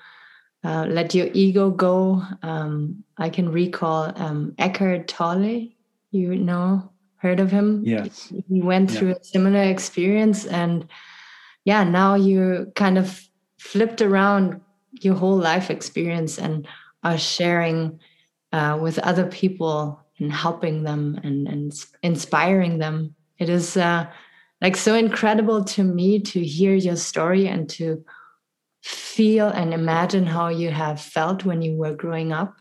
uh, 0.63 0.85
let 0.89 1.13
your 1.13 1.29
ego 1.33 1.69
go. 1.69 2.23
Um, 2.41 3.03
I 3.17 3.29
can 3.29 3.51
recall 3.51 4.11
um, 4.15 4.53
Eckhart 4.57 5.07
Tolle. 5.07 5.69
You 6.11 6.35
know, 6.35 6.91
heard 7.17 7.39
of 7.39 7.51
him? 7.51 7.83
Yes. 7.85 8.31
He 8.47 8.61
went 8.61 8.89
through 8.89 9.11
a 9.11 9.23
similar 9.23 9.63
experience, 9.63 10.45
and 10.45 10.87
yeah, 11.65 11.83
now 11.83 12.15
you 12.15 12.71
kind 12.75 12.97
of 12.97 13.21
flipped 13.57 14.01
around 14.01 14.61
your 15.01 15.15
whole 15.15 15.35
life 15.37 15.69
experience 15.69 16.37
and 16.37 16.67
are 17.03 17.17
sharing 17.17 17.99
uh, 18.53 18.77
with 18.81 18.97
other 18.99 19.25
people 19.25 19.99
and 20.19 20.31
helping 20.31 20.83
them 20.83 21.19
and, 21.23 21.47
and 21.47 21.73
inspiring 22.01 22.77
them. 22.77 23.13
It 23.37 23.49
is 23.49 23.75
uh, 23.75 24.07
like 24.65 24.75
so 24.75 24.95
incredible 24.95 25.63
to 25.63 25.83
me 25.83 26.19
to 26.19 26.43
hear 26.43 26.73
your 26.73 26.95
story 26.95 27.45
and 27.47 27.69
to 27.69 28.03
feel 28.81 29.47
and 29.49 29.75
imagine 29.75 30.25
how 30.25 30.47
you 30.47 30.71
have 30.71 30.99
felt 30.99 31.45
when 31.45 31.61
you 31.61 31.77
were 31.77 31.93
growing 31.93 32.33
up. 32.33 32.55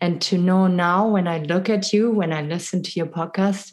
And 0.00 0.22
to 0.22 0.38
know 0.38 0.68
now, 0.68 1.08
when 1.08 1.26
I 1.26 1.38
look 1.38 1.68
at 1.68 1.92
you, 1.92 2.12
when 2.12 2.32
I 2.32 2.42
listen 2.42 2.84
to 2.84 2.92
your 2.92 3.08
podcast, 3.08 3.72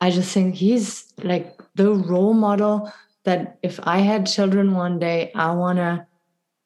I 0.00 0.10
just 0.10 0.34
think 0.34 0.56
he's 0.56 1.04
like 1.22 1.56
the 1.76 1.92
role 1.94 2.34
model 2.34 2.92
that 3.22 3.58
if 3.62 3.78
I 3.84 3.98
had 3.98 4.26
children 4.26 4.74
one 4.74 4.98
day, 4.98 5.30
I 5.36 5.52
want 5.52 5.78
to 5.78 6.04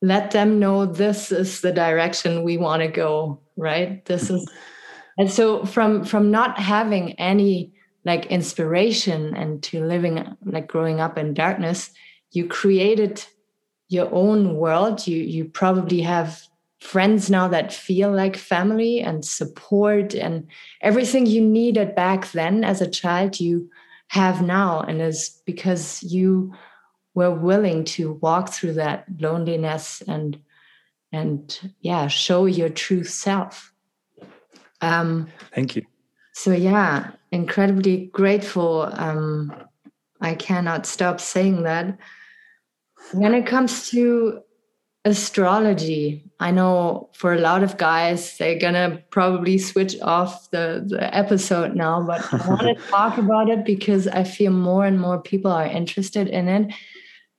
let 0.00 0.30
them 0.30 0.58
know 0.58 0.86
this 0.86 1.30
is 1.30 1.60
the 1.60 1.72
direction 1.72 2.42
we 2.42 2.56
want 2.56 2.80
to 2.80 2.88
go 2.88 3.40
right 3.56 4.04
this 4.04 4.30
is 4.30 4.48
and 5.18 5.28
so 5.28 5.64
from 5.64 6.04
from 6.04 6.30
not 6.30 6.56
having 6.56 7.18
any 7.18 7.72
like 8.04 8.26
inspiration 8.26 9.34
and 9.34 9.62
to 9.62 9.84
living 9.84 10.36
like 10.44 10.68
growing 10.68 11.00
up 11.00 11.18
in 11.18 11.34
darkness 11.34 11.90
you 12.32 12.46
created 12.46 13.24
your 13.88 14.12
own 14.12 14.56
world. 14.56 15.06
You 15.06 15.18
you 15.18 15.44
probably 15.46 16.02
have 16.02 16.42
friends 16.80 17.28
now 17.28 17.48
that 17.48 17.72
feel 17.72 18.12
like 18.12 18.36
family 18.36 19.00
and 19.00 19.24
support 19.24 20.14
and 20.14 20.46
everything 20.80 21.26
you 21.26 21.40
needed 21.40 21.94
back 21.96 22.30
then 22.30 22.62
as 22.62 22.80
a 22.80 22.88
child 22.88 23.40
you 23.40 23.68
have 24.08 24.42
now. 24.42 24.80
And 24.80 25.02
is 25.02 25.42
because 25.44 26.02
you 26.02 26.54
were 27.14 27.34
willing 27.34 27.84
to 27.84 28.12
walk 28.22 28.50
through 28.50 28.74
that 28.74 29.06
loneliness 29.18 30.02
and 30.06 30.40
and 31.10 31.72
yeah 31.80 32.06
show 32.06 32.46
your 32.46 32.68
true 32.68 33.04
self. 33.04 33.72
Um 34.80 35.28
thank 35.54 35.74
you. 35.74 35.84
so 36.34 36.52
yeah 36.52 37.12
incredibly 37.32 38.06
grateful 38.06 38.90
um 38.94 39.52
i 40.20 40.34
cannot 40.34 40.86
stop 40.86 41.20
saying 41.20 41.62
that. 41.62 41.98
When 43.12 43.32
it 43.34 43.46
comes 43.46 43.90
to 43.90 44.42
astrology 45.04 46.24
i 46.40 46.50
know 46.50 47.08
for 47.14 47.32
a 47.32 47.38
lot 47.38 47.62
of 47.62 47.76
guys 47.76 48.36
they're 48.36 48.58
gonna 48.58 49.00
probably 49.10 49.56
switch 49.56 49.98
off 50.02 50.50
the, 50.50 50.84
the 50.86 51.16
episode 51.16 51.74
now 51.76 52.02
but 52.02 52.20
i 52.34 52.48
want 52.48 52.60
to 52.60 52.74
talk 52.90 53.16
about 53.16 53.48
it 53.48 53.64
because 53.64 54.08
i 54.08 54.24
feel 54.24 54.50
more 54.50 54.84
and 54.84 55.00
more 55.00 55.22
people 55.22 55.50
are 55.50 55.66
interested 55.66 56.28
in 56.28 56.48
it. 56.48 56.74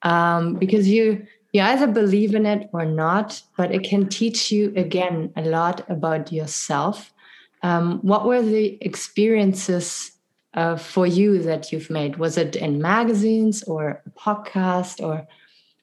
Um, 0.03 0.55
because 0.55 0.87
you 0.87 1.27
you 1.51 1.61
either 1.61 1.87
believe 1.87 2.33
in 2.33 2.45
it 2.45 2.69
or 2.71 2.85
not 2.85 3.41
but 3.57 3.73
it 3.73 3.83
can 3.83 4.07
teach 4.07 4.51
you 4.51 4.71
again 4.77 5.31
a 5.35 5.41
lot 5.41 5.87
about 5.89 6.31
yourself 6.31 7.13
um, 7.61 7.99
what 8.01 8.25
were 8.25 8.41
the 8.41 8.77
experiences 8.81 10.11
uh, 10.53 10.75
for 10.75 11.05
you 11.05 11.41
that 11.43 11.71
you've 11.71 11.89
made 11.89 12.17
was 12.17 12.37
it 12.37 12.55
in 12.55 12.81
magazines 12.81 13.63
or 13.63 14.01
a 14.05 14.09
podcast 14.11 15.03
or 15.03 15.27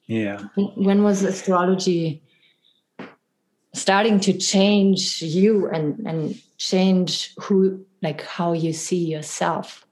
yeah. 0.07 0.43
When 0.55 1.03
was 1.03 1.23
astrology 1.23 2.23
starting 3.73 4.19
to 4.21 4.33
change 4.33 5.21
you 5.21 5.67
and 5.67 5.99
and 6.07 6.41
change 6.57 7.35
who 7.39 7.85
like 8.01 8.23
how 8.23 8.53
you 8.53 8.73
see 8.73 9.03
yourself? 9.05 9.85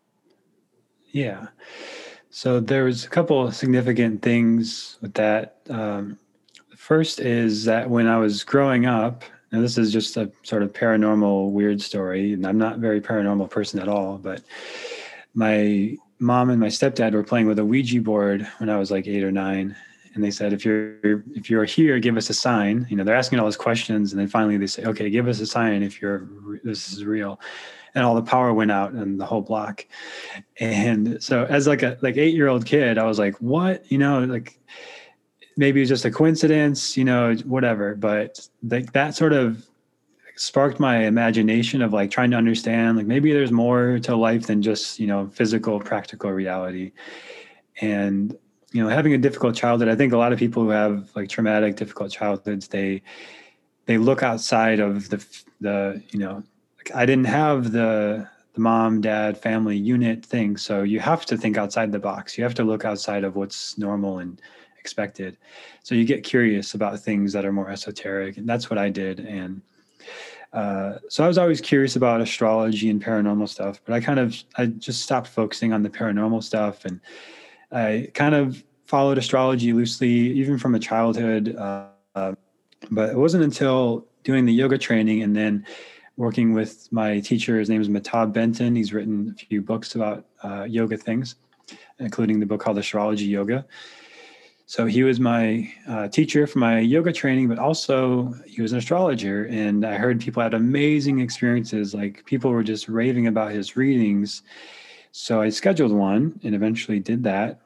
Yeah. 1.11 1.47
So 2.29 2.59
there 2.59 2.85
was 2.85 3.05
a 3.05 3.09
couple 3.09 3.45
of 3.45 3.55
significant 3.55 4.21
things 4.21 4.97
with 5.01 5.13
that. 5.13 5.57
Um, 5.69 6.17
first 6.75 7.19
is 7.19 7.65
that 7.65 7.89
when 7.89 8.07
I 8.07 8.17
was 8.17 8.43
growing 8.43 8.85
up, 8.85 9.23
and 9.55 9.63
this 9.63 9.77
is 9.77 9.91
just 9.93 10.17
a 10.17 10.29
sort 10.43 10.63
of 10.63 10.73
paranormal 10.73 11.51
weird 11.51 11.81
story, 11.81 12.33
and 12.33 12.45
I'm 12.45 12.57
not 12.57 12.75
a 12.75 12.77
very 12.77 12.99
paranormal 12.99 13.49
person 13.49 13.79
at 13.79 13.87
all, 13.87 14.17
but 14.17 14.41
my 15.33 15.95
mom 16.19 16.49
and 16.49 16.59
my 16.59 16.67
stepdad 16.67 17.13
were 17.13 17.23
playing 17.23 17.47
with 17.47 17.59
a 17.59 17.65
Ouija 17.65 18.01
board 18.01 18.45
when 18.57 18.69
I 18.69 18.77
was 18.77 18.91
like 18.91 19.07
eight 19.07 19.23
or 19.23 19.31
nine, 19.31 19.73
and 20.13 20.21
they 20.21 20.31
said, 20.31 20.51
if 20.51 20.65
you're 20.65 21.23
if 21.33 21.49
you're 21.49 21.63
here, 21.63 21.99
give 21.99 22.17
us 22.17 22.29
a 22.29 22.33
sign. 22.33 22.85
You 22.89 22.97
know, 22.97 23.05
they're 23.05 23.15
asking 23.15 23.39
all 23.39 23.45
those 23.45 23.55
questions, 23.55 24.11
and 24.11 24.19
then 24.19 24.27
finally 24.27 24.57
they 24.57 24.67
say, 24.67 24.83
okay, 24.83 25.09
give 25.09 25.27
us 25.27 25.39
a 25.39 25.45
sign 25.45 25.83
if 25.83 26.01
you're 26.01 26.27
this 26.63 26.91
is 26.91 27.05
real. 27.05 27.39
And 27.93 28.03
all 28.03 28.15
the 28.15 28.21
power 28.21 28.53
went 28.53 28.71
out 28.71 28.91
and 28.91 29.17
the 29.17 29.25
whole 29.25 29.41
block. 29.41 29.85
And 30.59 31.23
so, 31.23 31.45
as 31.45 31.65
like 31.65 31.81
a 31.81 31.97
like 32.01 32.17
eight 32.17 32.33
year 32.33 32.49
old 32.49 32.65
kid, 32.65 32.97
I 32.97 33.05
was 33.05 33.19
like, 33.19 33.35
what? 33.37 33.89
You 33.89 33.99
know, 33.99 34.19
like 34.25 34.59
maybe 35.57 35.81
it's 35.81 35.89
just 35.89 36.05
a 36.05 36.11
coincidence, 36.11 36.97
you 36.97 37.03
know, 37.03 37.33
whatever. 37.45 37.95
But 37.95 38.47
like 38.63 38.91
that 38.93 39.15
sort 39.15 39.33
of 39.33 39.65
sparked 40.35 40.79
my 40.79 41.05
imagination 41.05 41.81
of 41.81 41.93
like 41.93 42.11
trying 42.11 42.29
to 42.31 42.37
understand 42.37 42.97
like 42.97 43.05
maybe 43.05 43.31
there's 43.31 43.51
more 43.51 43.99
to 43.99 44.15
life 44.15 44.47
than 44.47 44.61
just 44.61 44.99
you 44.99 45.07
know 45.07 45.27
physical 45.27 45.79
practical 45.79 46.29
reality 46.29 46.91
and 47.79 48.37
you 48.73 48.83
know 48.83 48.89
having 48.89 49.13
a 49.13 49.17
difficult 49.17 49.55
childhood 49.55 49.87
i 49.87 49.95
think 49.95 50.11
a 50.11 50.17
lot 50.17 50.33
of 50.33 50.39
people 50.39 50.63
who 50.63 50.69
have 50.69 51.09
like 51.15 51.29
traumatic 51.29 51.77
difficult 51.77 52.11
childhoods 52.11 52.67
they 52.67 53.01
they 53.85 53.97
look 53.97 54.23
outside 54.23 54.81
of 54.81 55.09
the 55.09 55.25
the 55.61 56.03
you 56.09 56.19
know 56.19 56.43
i 56.93 57.05
didn't 57.05 57.27
have 57.27 57.71
the 57.71 58.27
the 58.55 58.59
mom 58.59 58.99
dad 58.99 59.37
family 59.37 59.77
unit 59.77 60.25
thing 60.25 60.57
so 60.57 60.83
you 60.83 60.99
have 60.99 61.25
to 61.25 61.37
think 61.37 61.57
outside 61.57 61.93
the 61.93 61.99
box 61.99 62.37
you 62.37 62.43
have 62.43 62.53
to 62.53 62.63
look 62.63 62.83
outside 62.83 63.23
of 63.23 63.37
what's 63.37 63.77
normal 63.77 64.19
and 64.19 64.41
expected 64.85 65.37
so 65.83 65.95
you 65.95 66.05
get 66.05 66.23
curious 66.23 66.75
about 66.75 66.99
things 66.99 67.33
that 67.33 67.43
are 67.45 67.51
more 67.59 67.69
esoteric 67.69 68.37
and 68.37 68.47
that's 68.47 68.69
what 68.69 68.77
i 68.77 68.87
did 68.89 69.19
and 69.19 69.61
uh, 70.53 70.99
so 71.09 71.21
I 71.21 71.27
was 71.27 71.37
always 71.37 71.59
curious 71.59 71.97
about 71.97 72.21
astrology 72.21 72.89
and 72.89 73.03
paranormal 73.03 73.49
stuff, 73.49 73.81
but 73.83 73.93
I 73.93 73.99
kind 73.99 74.19
of 74.19 74.41
I 74.57 74.67
just 74.67 75.01
stopped 75.01 75.27
focusing 75.27 75.73
on 75.73 75.83
the 75.83 75.89
paranormal 75.89 76.41
stuff 76.41 76.85
and 76.85 77.01
I 77.73 78.09
kind 78.13 78.33
of 78.33 78.63
followed 78.85 79.17
astrology 79.17 79.73
loosely, 79.73 80.09
even 80.09 80.57
from 80.57 80.73
a 80.73 80.79
childhood. 80.79 81.55
Uh, 81.57 82.35
but 82.89 83.09
it 83.09 83.17
wasn't 83.17 83.43
until 83.43 84.07
doing 84.23 84.45
the 84.45 84.53
yoga 84.53 84.77
training 84.77 85.23
and 85.23 85.35
then 85.35 85.65
working 86.17 86.53
with 86.53 86.87
my 86.91 87.19
teacher. 87.19 87.59
His 87.59 87.69
name 87.69 87.81
is 87.81 87.89
Mehtab 87.89 88.31
Benton. 88.31 88.75
He's 88.75 88.93
written 88.93 89.35
a 89.35 89.45
few 89.45 89.61
books 89.61 89.95
about 89.95 90.25
uh, 90.43 90.63
yoga 90.63 90.95
things, 90.95 91.35
including 91.99 92.39
the 92.39 92.45
book 92.45 92.61
called 92.61 92.77
Astrology 92.77 93.25
Yoga. 93.25 93.65
So 94.67 94.85
he 94.87 95.03
was 95.03 95.19
my 95.19 95.71
uh, 95.87 96.07
teacher 96.07 96.47
for 96.47 96.59
my 96.59 96.79
yoga 96.79 97.13
training, 97.13 97.47
but 97.47 97.59
also 97.59 98.33
he 98.47 98.61
was 98.61 98.71
an 98.71 98.79
astrologer. 98.79 99.45
And 99.45 99.85
I 99.85 99.95
heard 99.95 100.19
people 100.19 100.41
had 100.41 100.55
amazing 100.55 101.19
experiences. 101.19 101.93
Like 101.93 102.25
people 102.25 102.49
were 102.49 102.63
just 102.63 102.87
raving 102.87 103.27
about 103.27 103.51
his 103.51 103.75
readings 103.75 104.41
so 105.17 105.39
I 105.39 105.47
scheduled 105.47 105.93
one 105.93 106.37
and 106.43 106.53
eventually 106.53 106.99
did 106.99 107.23
that. 107.23 107.61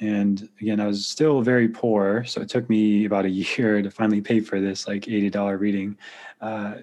And 0.00 0.46
again, 0.60 0.80
I 0.80 0.86
was 0.86 1.06
still 1.06 1.40
very 1.40 1.66
poor. 1.66 2.24
So 2.24 2.42
it 2.42 2.50
took 2.50 2.68
me 2.68 3.06
about 3.06 3.24
a 3.24 3.30
year 3.30 3.80
to 3.80 3.90
finally 3.90 4.20
pay 4.20 4.40
for 4.40 4.60
this 4.60 4.86
like 4.86 5.04
$80 5.04 5.58
reading. 5.58 5.96
Uh, 6.42 6.74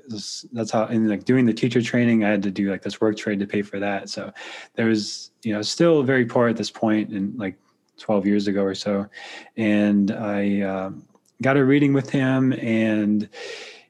that's 0.51 0.71
how, 0.71 0.85
and 0.85 1.07
like 1.07 1.23
doing 1.25 1.45
the 1.45 1.53
teacher 1.53 1.83
training, 1.83 2.23
I 2.23 2.29
had 2.29 2.41
to 2.41 2.49
do 2.49 2.71
like 2.71 2.81
this 2.81 2.99
work 2.99 3.15
trade 3.15 3.39
to 3.41 3.45
pay 3.45 3.61
for 3.61 3.77
that. 3.77 4.09
So 4.09 4.33
there 4.73 4.87
was, 4.87 5.29
you 5.43 5.53
know, 5.53 5.61
still 5.61 6.01
very 6.01 6.25
poor 6.25 6.47
at 6.47 6.57
this 6.57 6.71
point 6.71 7.11
and 7.11 7.37
like 7.37 7.55
12 7.97 8.25
years 8.25 8.47
ago 8.47 8.63
or 8.63 8.75
so. 8.75 9.07
And 9.55 10.11
I 10.11 10.61
um, 10.61 11.03
got 11.41 11.57
a 11.57 11.65
reading 11.65 11.93
with 11.93 12.09
him 12.09 12.53
and 12.53 13.29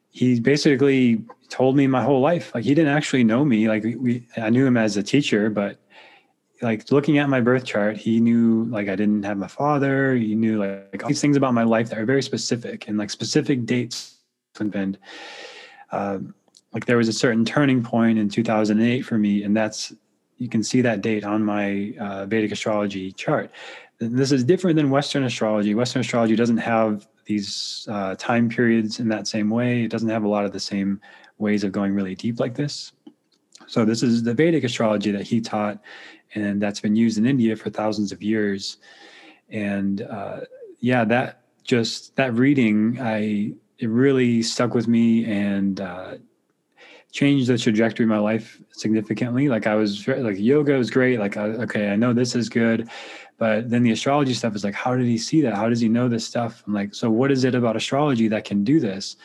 he 0.09 0.39
basically 0.39 1.23
told 1.49 1.75
me 1.75 1.87
my 1.87 2.03
whole 2.03 2.21
life. 2.21 2.53
Like 2.53 2.63
he 2.63 2.73
didn't 2.73 2.93
actually 2.93 3.23
know 3.23 3.45
me. 3.45 3.69
Like 3.69 3.83
we, 3.83 4.27
I 4.37 4.49
knew 4.49 4.65
him 4.65 4.77
as 4.77 4.97
a 4.97 5.03
teacher, 5.03 5.49
but 5.49 5.79
like 6.61 6.91
looking 6.91 7.19
at 7.19 7.29
my 7.29 7.39
birth 7.39 7.65
chart, 7.65 7.97
he 7.97 8.19
knew 8.19 8.65
like 8.65 8.89
I 8.89 8.95
didn't 8.95 9.23
have 9.23 9.37
my 9.37 9.47
father. 9.47 10.15
He 10.15 10.35
knew 10.35 10.59
like, 10.59 11.03
all 11.03 11.07
these 11.07 11.21
things 11.21 11.37
about 11.37 11.53
my 11.53 11.63
life 11.63 11.89
that 11.89 11.99
are 11.99 12.05
very 12.05 12.23
specific 12.23 12.87
and 12.87 12.97
like 12.97 13.09
specific 13.09 13.65
dates. 13.65 14.15
And 14.59 14.97
um, 15.91 16.33
like 16.73 16.85
there 16.85 16.97
was 16.97 17.07
a 17.07 17.13
certain 17.13 17.45
turning 17.45 17.83
point 17.83 18.17
in 18.17 18.27
2008 18.27 19.01
for 19.03 19.17
me, 19.17 19.43
and 19.43 19.55
that's 19.55 19.93
you 20.37 20.49
can 20.49 20.63
see 20.63 20.81
that 20.81 21.01
date 21.01 21.23
on 21.23 21.43
my 21.43 21.93
uh, 21.99 22.25
Vedic 22.25 22.51
astrology 22.51 23.11
chart. 23.11 23.51
This 23.99 24.31
is 24.31 24.43
different 24.43 24.75
than 24.75 24.89
Western 24.91 25.23
astrology. 25.23 25.73
Western 25.73 26.01
astrology 26.01 26.35
doesn't 26.35 26.57
have 26.57 27.07
these 27.25 27.87
uh, 27.89 28.15
time 28.15 28.47
periods 28.47 28.99
in 28.99 29.09
that 29.09 29.27
same 29.27 29.49
way. 29.49 29.83
It 29.83 29.89
doesn't 29.89 30.09
have 30.09 30.23
a 30.23 30.27
lot 30.27 30.45
of 30.45 30.51
the 30.51 30.59
same 30.59 31.01
ways 31.39 31.63
of 31.63 31.71
going 31.71 31.93
really 31.93 32.15
deep 32.15 32.39
like 32.39 32.55
this. 32.55 32.93
So 33.65 33.85
this 33.85 34.03
is 34.03 34.23
the 34.23 34.33
Vedic 34.33 34.63
astrology 34.63 35.11
that 35.11 35.23
he 35.23 35.41
taught, 35.41 35.81
and 36.35 36.61
that's 36.61 36.79
been 36.79 36.95
used 36.95 37.17
in 37.17 37.25
India 37.25 37.55
for 37.55 37.69
thousands 37.69 38.11
of 38.11 38.21
years. 38.21 38.77
And 39.49 40.01
uh, 40.03 40.41
yeah, 40.79 41.03
that 41.05 41.41
just 41.63 42.15
that 42.15 42.33
reading, 42.33 42.99
I 43.01 43.53
it 43.79 43.89
really 43.89 44.41
stuck 44.41 44.73
with 44.73 44.87
me 44.87 45.25
and 45.25 45.81
uh, 45.81 46.15
changed 47.11 47.47
the 47.47 47.57
trajectory 47.57 48.05
of 48.05 48.09
my 48.09 48.19
life 48.19 48.59
significantly. 48.71 49.49
Like 49.49 49.67
I 49.67 49.75
was 49.75 50.07
like 50.07 50.37
yoga 50.39 50.77
was 50.77 50.89
great. 50.89 51.19
Like 51.19 51.35
okay, 51.35 51.89
I 51.89 51.95
know 51.95 52.13
this 52.13 52.35
is 52.35 52.47
good, 52.47 52.89
but 53.37 53.69
then 53.69 53.83
the 53.83 53.91
astrology 53.91 54.33
stuff 54.33 54.55
is 54.55 54.63
like, 54.63 54.73
how 54.73 54.95
did 54.95 55.05
he 55.05 55.17
see 55.17 55.41
that? 55.41 55.53
How 55.53 55.69
does 55.69 55.79
he 55.79 55.87
know 55.87 56.09
this 56.09 56.25
stuff? 56.25 56.63
I'm 56.65 56.73
like, 56.73 56.95
so 56.95 57.09
what 57.09 57.31
is 57.31 57.43
it 57.43 57.55
about 57.55 57.75
astrology 57.75 58.27
that 58.29 58.45
can 58.45 58.63
do 58.63 58.79
this? 58.79 59.15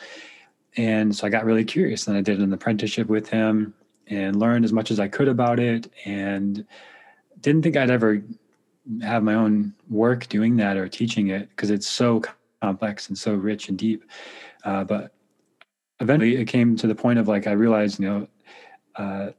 And 0.77 1.15
so 1.15 1.27
I 1.27 1.29
got 1.29 1.45
really 1.45 1.65
curious, 1.65 2.07
and 2.07 2.17
I 2.17 2.21
did 2.21 2.39
an 2.39 2.53
apprenticeship 2.53 3.07
with 3.07 3.29
him 3.29 3.73
and 4.07 4.35
learned 4.35 4.65
as 4.65 4.73
much 4.73 4.91
as 4.91 4.99
I 4.99 5.07
could 5.07 5.27
about 5.27 5.59
it 5.59 5.91
and 6.05 6.65
didn't 7.41 7.63
think 7.63 7.77
I'd 7.77 7.89
ever 7.89 8.23
have 9.01 9.23
my 9.23 9.33
own 9.33 9.73
work 9.89 10.27
doing 10.27 10.57
that 10.57 10.77
or 10.77 10.87
teaching 10.87 11.29
it 11.29 11.49
because 11.49 11.69
it's 11.69 11.87
so 11.87 12.21
complex 12.61 13.07
and 13.07 13.17
so 13.17 13.33
rich 13.33 13.69
and 13.69 13.77
deep. 13.77 14.03
Uh, 14.65 14.83
but 14.83 15.13
eventually 15.99 16.35
it 16.35 16.45
came 16.45 16.75
to 16.75 16.87
the 16.87 16.95
point 16.95 17.19
of 17.19 17.27
like, 17.27 17.47
I 17.47 17.51
realized, 17.51 17.99
you 17.99 18.09
know, 18.09 18.27
uh, 18.95 19.31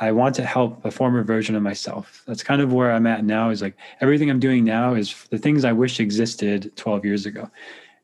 I 0.00 0.12
want 0.12 0.34
to 0.36 0.44
help 0.44 0.84
a 0.84 0.90
former 0.90 1.24
version 1.24 1.56
of 1.56 1.62
myself. 1.62 2.22
That's 2.26 2.42
kind 2.42 2.62
of 2.62 2.72
where 2.72 2.92
I'm 2.92 3.06
at 3.06 3.24
now 3.24 3.50
is 3.50 3.62
like 3.62 3.76
everything 4.00 4.30
I'm 4.30 4.38
doing 4.38 4.64
now 4.64 4.94
is 4.94 5.26
the 5.30 5.38
things 5.38 5.64
I 5.64 5.72
wish 5.72 5.98
existed 5.98 6.76
12 6.76 7.04
years 7.04 7.26
ago. 7.26 7.50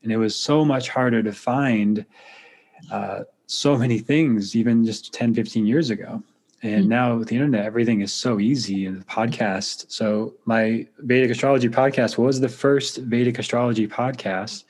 and 0.05 0.11
it 0.11 0.17
was 0.17 0.35
so 0.35 0.63
much 0.63 0.87
harder 0.87 1.21
to 1.23 1.33
find 1.33 2.05
uh, 2.91 3.21
so 3.47 3.77
many 3.77 3.99
things 3.99 4.55
even 4.55 4.85
just 4.85 5.13
10 5.13 5.33
15 5.33 5.65
years 5.65 5.89
ago 5.89 6.23
and 6.63 6.81
mm-hmm. 6.81 6.89
now 6.89 7.15
with 7.17 7.27
the 7.27 7.35
internet 7.35 7.65
everything 7.65 8.01
is 8.01 8.13
so 8.13 8.39
easy 8.39 8.85
and 8.85 9.01
the 9.01 9.05
podcast 9.05 9.91
so 9.91 10.33
my 10.45 10.87
vedic 10.99 11.31
astrology 11.31 11.67
podcast 11.67 12.17
was 12.17 12.39
the 12.39 12.49
first 12.49 12.97
vedic 12.97 13.39
astrology 13.39 13.87
podcast 13.87 14.63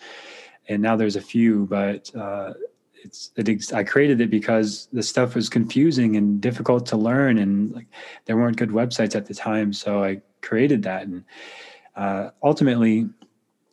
and 0.69 0.81
now 0.81 0.95
there's 0.95 1.15
a 1.15 1.21
few 1.21 1.65
but 1.67 2.13
uh, 2.15 2.53
it's 3.06 3.32
it, 3.38 3.74
I 3.74 3.84
created 3.84 4.20
it 4.20 4.30
because 4.30 4.89
the 4.91 5.04
stuff 5.04 5.36
was 5.36 5.48
confusing 5.48 6.15
and 6.15 6.41
difficult 6.41 6.86
to 6.88 6.98
learn, 6.98 7.38
and 7.38 7.72
like 7.72 7.88
there 8.26 8.36
weren't 8.36 8.58
good 8.58 8.72
websites 8.72 9.15
at 9.15 9.28
the 9.28 9.34
time. 9.34 9.72
So 9.72 10.04
I 10.04 10.22
created 10.41 10.84
that, 10.84 11.04
and 11.04 11.24
uh, 11.96 12.32
ultimately, 12.44 13.08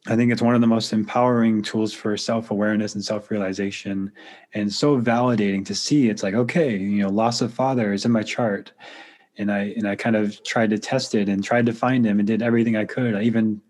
I 0.06 0.16
think 0.16 0.30
it's 0.30 0.42
one 0.42 0.54
of 0.54 0.60
the 0.60 0.66
most 0.66 0.92
empowering 0.92 1.62
tools 1.62 1.92
for 1.92 2.16
self 2.16 2.50
awareness 2.50 2.94
and 2.94 3.04
self 3.04 3.30
realization, 3.30 4.12
and 4.54 4.72
so 4.72 5.00
validating 5.00 5.64
to 5.66 5.74
see. 5.74 6.08
It's 6.08 6.22
like 6.22 6.34
okay, 6.34 6.76
you 6.76 7.02
know, 7.02 7.08
loss 7.08 7.40
of 7.40 7.52
father 7.52 7.92
is 7.92 8.04
in 8.04 8.12
my 8.12 8.22
chart, 8.22 8.72
and 9.38 9.50
I 9.50 9.74
and 9.76 9.88
I 9.88 9.96
kind 9.96 10.16
of 10.16 10.42
tried 10.44 10.70
to 10.70 10.78
test 10.78 11.14
it 11.14 11.28
and 11.28 11.42
tried 11.42 11.66
to 11.66 11.72
find 11.72 12.06
him 12.06 12.18
and 12.18 12.26
did 12.26 12.42
everything 12.42 12.76
I 12.76 12.84
could. 12.84 13.14
I 13.14 13.22
even 13.22 13.62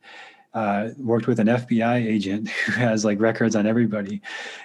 uh, 0.55 0.89
worked 0.99 1.27
with 1.27 1.41
an 1.41 1.47
FBI 1.47 2.07
agent 2.07 2.49
who 2.67 2.73
has 2.73 3.05
like 3.05 3.21
records 3.21 3.57
on 3.57 3.67
everybody, 3.67 4.21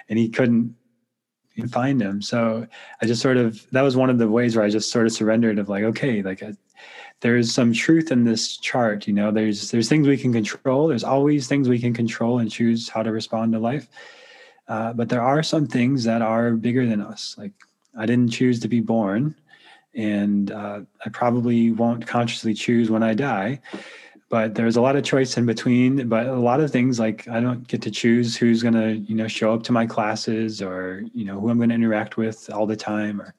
and 0.08 0.18
he 0.18 0.28
couldn't 0.28 0.74
find 1.66 2.00
him. 2.00 2.22
So 2.22 2.66
I 3.02 3.06
just 3.06 3.22
sort 3.22 3.36
of 3.36 3.66
that 3.72 3.82
was 3.82 3.96
one 3.96 4.10
of 4.10 4.18
the 4.18 4.28
ways 4.28 4.54
where 4.54 4.64
I 4.64 4.70
just 4.70 4.92
sort 4.92 5.06
of 5.06 5.12
surrendered 5.12 5.58
of 5.58 5.68
like, 5.68 5.82
okay, 5.84 6.22
like 6.22 6.42
I, 6.42 6.52
there's 7.20 7.52
some 7.52 7.72
truth 7.72 8.12
in 8.12 8.24
this 8.24 8.58
chart. 8.58 9.08
You 9.08 9.14
know, 9.14 9.30
there's 9.30 9.70
there's 9.70 9.88
things 9.88 10.06
we 10.06 10.16
can 10.16 10.32
control. 10.32 10.86
There's 10.86 11.04
always 11.04 11.48
things 11.48 11.68
we 11.68 11.80
can 11.80 11.92
control 11.92 12.38
and 12.38 12.50
choose 12.50 12.88
how 12.88 13.02
to 13.02 13.10
respond 13.10 13.52
to 13.52 13.58
life. 13.58 13.88
Uh, 14.68 14.92
but 14.92 15.08
there 15.08 15.22
are 15.22 15.42
some 15.42 15.66
things 15.66 16.04
that 16.04 16.22
are 16.22 16.52
bigger 16.52 16.86
than 16.86 17.00
us. 17.00 17.34
Like 17.38 17.52
I 17.96 18.06
didn't 18.06 18.30
choose 18.30 18.60
to 18.60 18.68
be 18.68 18.80
born, 18.80 19.34
and 19.94 20.52
uh, 20.52 20.80
I 21.04 21.08
probably 21.08 21.72
won't 21.72 22.06
consciously 22.06 22.54
choose 22.54 22.90
when 22.90 23.02
I 23.02 23.14
die 23.14 23.60
but 24.28 24.54
there's 24.54 24.76
a 24.76 24.80
lot 24.80 24.96
of 24.96 25.04
choice 25.04 25.36
in 25.36 25.46
between 25.46 26.08
but 26.08 26.26
a 26.26 26.34
lot 26.34 26.60
of 26.60 26.70
things 26.70 26.98
like 26.98 27.26
i 27.28 27.40
don't 27.40 27.66
get 27.68 27.82
to 27.82 27.90
choose 27.90 28.36
who's 28.36 28.62
going 28.62 28.74
to 28.74 28.96
you 29.10 29.14
know 29.14 29.28
show 29.28 29.52
up 29.52 29.62
to 29.62 29.72
my 29.72 29.86
classes 29.86 30.60
or 30.62 31.02
you 31.14 31.24
know 31.24 31.40
who 31.40 31.50
i'm 31.50 31.58
going 31.58 31.68
to 31.68 31.74
interact 31.74 32.16
with 32.16 32.50
all 32.52 32.66
the 32.66 32.76
time 32.76 33.20
or 33.20 33.34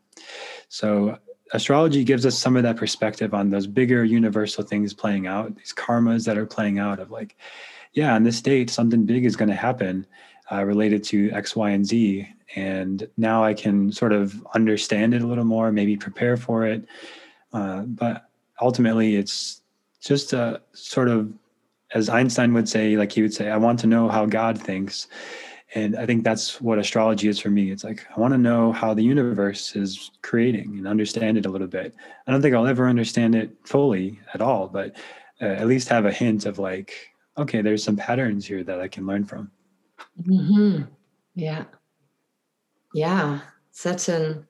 so 0.67 1.17
astrology 1.53 2.03
gives 2.03 2.25
us 2.25 2.37
some 2.37 2.55
of 2.55 2.63
that 2.63 2.77
perspective 2.77 3.33
on 3.33 3.49
those 3.49 3.67
bigger 3.67 4.03
universal 4.03 4.63
things 4.63 4.93
playing 4.93 5.27
out 5.27 5.55
these 5.55 5.73
karmas 5.73 6.25
that 6.25 6.37
are 6.37 6.45
playing 6.45 6.79
out 6.79 6.99
of 6.99 7.11
like 7.11 7.35
yeah 7.93 8.13
on 8.13 8.23
this 8.23 8.41
date 8.41 8.69
something 8.69 9.05
big 9.05 9.25
is 9.25 9.35
going 9.35 9.49
to 9.49 9.55
happen 9.55 10.05
uh, 10.51 10.63
related 10.63 11.03
to 11.03 11.29
x 11.31 11.55
y 11.55 11.69
and 11.69 11.85
z. 11.85 12.27
And 12.55 13.07
now 13.17 13.43
i 13.43 13.53
can 13.53 13.91
sort 13.91 14.11
of 14.11 14.45
understand 14.55 15.13
it 15.13 15.21
a 15.21 15.27
little 15.27 15.45
more 15.45 15.71
maybe 15.71 15.95
prepare 15.95 16.37
for 16.37 16.65
it. 16.65 16.85
Uh, 17.53 17.81
but 17.81 18.29
ultimately 18.61 19.15
it's 19.15 19.61
just 20.01 20.33
a 20.33 20.61
sort 20.73 21.09
of 21.09 21.31
as 21.93 22.09
Einstein 22.09 22.53
would 22.53 22.69
say, 22.69 22.97
like 22.97 23.11
he 23.11 23.21
would 23.21 23.33
say, 23.33 23.49
I 23.49 23.57
want 23.57 23.79
to 23.79 23.87
know 23.87 24.09
how 24.09 24.25
God 24.25 24.59
thinks. 24.59 25.07
And 25.75 25.95
I 25.95 26.05
think 26.05 26.23
that's 26.23 26.59
what 26.61 26.79
astrology 26.79 27.27
is 27.27 27.39
for 27.39 27.49
me. 27.49 27.71
It's 27.71 27.83
like, 27.83 28.05
I 28.15 28.19
want 28.19 28.33
to 28.33 28.37
know 28.37 28.71
how 28.71 28.93
the 28.93 29.03
universe 29.03 29.75
is 29.75 30.11
creating 30.21 30.77
and 30.77 30.87
understand 30.87 31.37
it 31.37 31.45
a 31.45 31.49
little 31.49 31.67
bit. 31.67 31.95
I 32.27 32.31
don't 32.31 32.41
think 32.41 32.55
I'll 32.55 32.67
ever 32.67 32.87
understand 32.87 33.35
it 33.35 33.51
fully 33.65 34.19
at 34.33 34.41
all, 34.41 34.67
but 34.67 34.95
uh, 35.41 35.45
at 35.45 35.67
least 35.67 35.89
have 35.89 36.05
a 36.05 36.11
hint 36.11 36.45
of 36.45 36.59
like, 36.59 36.93
okay, 37.37 37.61
there's 37.61 37.83
some 37.83 37.95
patterns 37.95 38.45
here 38.45 38.63
that 38.63 38.79
I 38.79 38.87
can 38.87 39.05
learn 39.05 39.25
from. 39.25 39.51
Mm-hmm. 40.23 40.83
Yeah. 41.35 41.65
Yeah. 42.93 43.39
Such 43.71 44.09
an, 44.09 44.45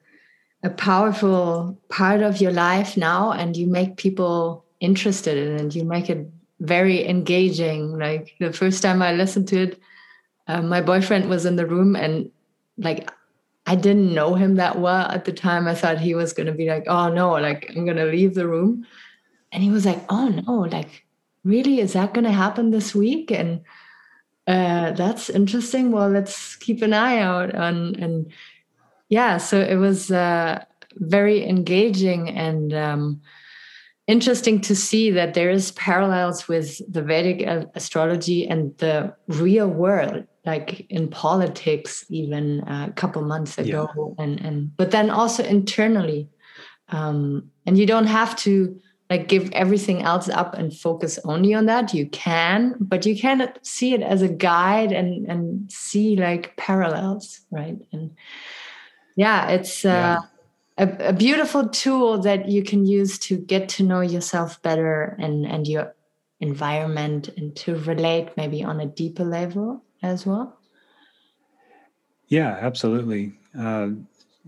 a 0.62 0.70
powerful 0.70 1.78
part 1.88 2.22
of 2.22 2.40
your 2.40 2.52
life 2.52 2.96
now. 2.96 3.32
And 3.32 3.56
you 3.56 3.66
make 3.66 3.96
people 3.96 4.64
interested 4.80 5.36
in 5.36 5.66
it. 5.66 5.74
You 5.74 5.84
make 5.84 6.10
it 6.10 6.26
very 6.60 7.06
engaging. 7.06 7.98
Like 7.98 8.34
the 8.40 8.52
first 8.52 8.82
time 8.82 9.02
I 9.02 9.12
listened 9.12 9.48
to 9.48 9.62
it, 9.62 9.80
uh, 10.48 10.62
my 10.62 10.80
boyfriend 10.80 11.28
was 11.28 11.46
in 11.46 11.56
the 11.56 11.66
room 11.66 11.96
and 11.96 12.30
like 12.76 13.10
I 13.66 13.76
didn't 13.76 14.14
know 14.14 14.34
him 14.34 14.56
that 14.56 14.78
well 14.78 15.06
at 15.10 15.24
the 15.24 15.32
time. 15.32 15.68
I 15.68 15.74
thought 15.74 15.98
he 16.00 16.14
was 16.14 16.32
going 16.32 16.46
to 16.46 16.52
be 16.52 16.68
like, 16.68 16.84
oh 16.88 17.08
no, 17.08 17.32
like 17.32 17.72
I'm 17.76 17.84
going 17.84 17.96
to 17.98 18.06
leave 18.06 18.34
the 18.34 18.48
room. 18.48 18.86
And 19.52 19.62
he 19.62 19.70
was 19.70 19.86
like, 19.86 20.02
oh 20.08 20.28
no, 20.28 20.60
like 20.60 21.04
really, 21.44 21.80
is 21.80 21.92
that 21.92 22.14
going 22.14 22.24
to 22.24 22.32
happen 22.32 22.70
this 22.70 22.94
week? 22.94 23.30
And 23.30 23.60
uh, 24.46 24.92
that's 24.92 25.30
interesting. 25.30 25.92
Well, 25.92 26.08
let's 26.08 26.56
keep 26.56 26.82
an 26.82 26.92
eye 26.92 27.18
out 27.18 27.54
on. 27.54 27.94
And 27.96 28.32
yeah, 29.08 29.36
so 29.36 29.60
it 29.60 29.76
was 29.76 30.10
uh, 30.10 30.64
very 30.94 31.46
engaging 31.46 32.28
and 32.30 32.72
um, 32.72 33.20
interesting 34.10 34.60
to 34.62 34.74
see 34.74 35.10
that 35.12 35.34
there 35.34 35.50
is 35.50 35.70
parallels 35.72 36.48
with 36.48 36.80
the 36.92 37.02
Vedic 37.02 37.42
astrology 37.74 38.48
and 38.48 38.76
the 38.78 39.14
real 39.28 39.68
world, 39.68 40.24
like 40.44 40.86
in 40.90 41.08
politics, 41.08 42.04
even 42.10 42.60
a 42.66 42.92
couple 42.96 43.22
months 43.22 43.56
ago, 43.56 43.88
yeah. 43.96 44.24
and 44.24 44.40
and 44.40 44.76
but 44.76 44.90
then 44.90 45.10
also 45.10 45.44
internally, 45.44 46.28
um, 46.88 47.50
and 47.66 47.78
you 47.78 47.86
don't 47.86 48.08
have 48.08 48.34
to 48.36 48.78
like 49.08 49.28
give 49.28 49.50
everything 49.52 50.02
else 50.02 50.28
up 50.28 50.54
and 50.54 50.76
focus 50.76 51.18
only 51.24 51.54
on 51.54 51.66
that. 51.66 51.94
You 51.94 52.06
can, 52.08 52.74
but 52.80 53.06
you 53.06 53.16
can 53.16 53.52
see 53.62 53.94
it 53.94 54.02
as 54.02 54.22
a 54.22 54.28
guide 54.28 54.92
and 54.92 55.30
and 55.30 55.70
see 55.70 56.16
like 56.16 56.56
parallels, 56.56 57.40
right? 57.50 57.78
And 57.92 58.10
yeah, 59.14 59.48
it's. 59.50 59.84
Uh, 59.84 60.18
yeah 60.20 60.39
a, 60.80 61.08
a 61.08 61.12
beautiful 61.12 61.68
tool 61.68 62.18
that 62.18 62.48
you 62.48 62.62
can 62.62 62.86
use 62.86 63.18
to 63.18 63.36
get 63.36 63.68
to 63.68 63.82
know 63.82 64.00
yourself 64.00 64.60
better 64.62 65.16
and 65.20 65.46
and 65.46 65.68
your 65.68 65.94
environment 66.40 67.28
and 67.36 67.54
to 67.54 67.76
relate 67.80 68.30
maybe 68.36 68.64
on 68.64 68.80
a 68.80 68.86
deeper 68.86 69.24
level 69.24 69.84
as 70.02 70.26
well? 70.26 70.58
Yeah 72.28 72.58
absolutely. 72.60 73.38
Uh, 73.56 73.90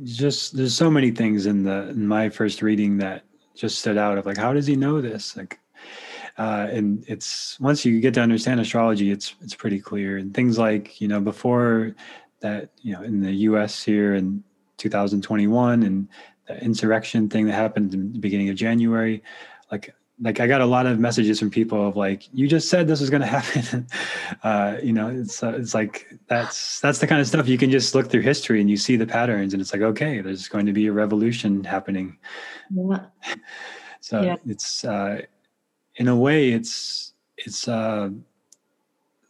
just 0.05 0.57
there's 0.57 0.75
so 0.75 0.91
many 0.91 1.11
things 1.11 1.45
in 1.45 1.65
the 1.65 1.91
in 1.91 2.07
my 2.07 2.31
first 2.31 2.63
reading 2.63 2.97
that 2.97 3.25
just 3.55 3.79
stood 3.79 3.99
out 3.99 4.17
of 4.17 4.25
like 4.25 4.39
how 4.39 4.55
does 4.55 4.67
he 4.67 4.75
know 4.75 5.03
this? 5.03 5.37
Like 5.37 5.59
uh, 6.39 6.67
and 6.71 7.05
it's 7.09 7.61
once 7.61 7.85
you 7.85 8.01
get 8.01 8.15
to 8.15 8.23
understand 8.23 8.59
astrology 8.59 9.11
it's 9.11 9.35
it's 9.43 9.55
pretty 9.55 9.79
clear. 9.79 10.17
And 10.17 10.33
things 10.33 10.59
like 10.59 10.99
you 10.99 11.09
know 11.09 11.21
before 11.21 11.95
that 12.41 12.71
you 12.81 12.95
know 12.95 13.03
in 13.03 13.21
the 13.21 13.33
us 13.33 13.83
here 13.83 14.15
in 14.15 14.43
2021 14.83 15.83
and 15.85 16.09
the 16.49 16.63
insurrection 16.63 17.29
thing 17.29 17.47
that 17.47 17.55
happened 17.55 17.95
in 17.95 18.13
the 18.13 18.19
beginning 18.19 18.49
of 18.49 18.57
January. 18.57 19.23
Like, 19.71 19.95
like 20.21 20.41
I 20.41 20.47
got 20.47 20.61
a 20.61 20.67
lot 20.67 20.87
of 20.87 20.99
messages 20.99 21.39
from 21.39 21.51
people 21.51 21.89
of 21.89 21.97
like, 21.97 22.29
you 22.33 22.49
just 22.49 22.69
said 22.69 22.87
this 22.87 23.01
was 23.01 23.11
going 23.11 23.23
to 23.29 23.29
happen. 23.29 23.87
uh, 24.43 24.77
you 24.83 24.93
know, 24.93 25.09
it's 25.09 25.43
uh, 25.43 25.55
it's 25.57 25.75
like 25.75 26.09
that's 26.27 26.81
that's 26.81 26.99
the 26.99 27.07
kind 27.07 27.21
of 27.21 27.27
stuff 27.27 27.49
you 27.49 27.59
can 27.59 27.71
just 27.71 27.95
look 27.95 28.11
through 28.11 28.23
history 28.23 28.61
and 28.61 28.69
you 28.69 28.77
see 28.77 28.97
the 28.97 29.07
patterns, 29.07 29.55
and 29.55 29.61
it's 29.61 29.73
like, 29.73 29.83
okay, 29.83 30.21
there's 30.21 30.49
going 30.49 30.67
to 30.67 30.73
be 30.73 30.89
a 30.89 30.93
revolution 30.93 31.65
happening. 31.65 32.19
Yeah. 32.71 33.07
so 34.01 34.23
yeah. 34.23 34.37
it's 34.47 34.85
uh, 34.85 35.23
in 35.97 36.09
a 36.09 36.17
way, 36.17 36.51
it's 36.53 37.15
it's 37.39 37.69
uh, 37.69 38.11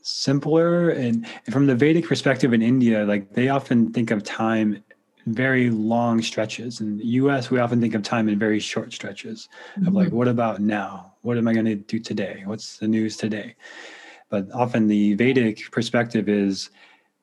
simpler 0.02 0.90
and, 0.90 1.26
and 1.46 1.52
from 1.52 1.66
the 1.66 1.74
Vedic 1.74 2.06
perspective 2.06 2.52
in 2.52 2.62
India, 2.62 3.04
like 3.04 3.32
they 3.32 3.48
often 3.48 3.92
think 3.92 4.10
of 4.10 4.22
time 4.22 4.82
very 5.26 5.70
long 5.70 6.20
stretches. 6.22 6.80
In 6.80 6.98
the 6.98 7.06
US, 7.06 7.50
we 7.50 7.58
often 7.58 7.80
think 7.80 7.94
of 7.94 8.02
time 8.02 8.28
in 8.28 8.38
very 8.38 8.58
short 8.58 8.92
stretches 8.92 9.48
mm-hmm. 9.76 9.86
of 9.86 9.94
like, 9.94 10.08
mm-hmm. 10.08 10.16
what 10.16 10.28
about 10.28 10.60
now? 10.60 11.14
What 11.22 11.38
am 11.38 11.48
I 11.48 11.52
going 11.52 11.66
to 11.66 11.76
do 11.76 11.98
today? 11.98 12.42
What's 12.44 12.78
the 12.78 12.88
news 12.88 13.16
today? 13.16 13.54
But 14.28 14.48
often 14.52 14.88
the 14.88 15.14
Vedic 15.14 15.70
perspective 15.70 16.28
is 16.28 16.70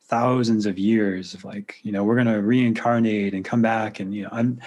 thousands 0.03 0.65
of 0.65 0.79
years 0.79 1.33
of 1.33 1.43
like, 1.43 1.75
you 1.83 1.91
know, 1.91 2.03
we're 2.03 2.15
going 2.15 2.27
to 2.27 2.41
reincarnate 2.41 3.33
and 3.33 3.43
come 3.43 3.61
back. 3.61 3.99
And, 3.99 4.13
you 4.13 4.23
know, 4.23 4.29
I'm, 4.31 4.59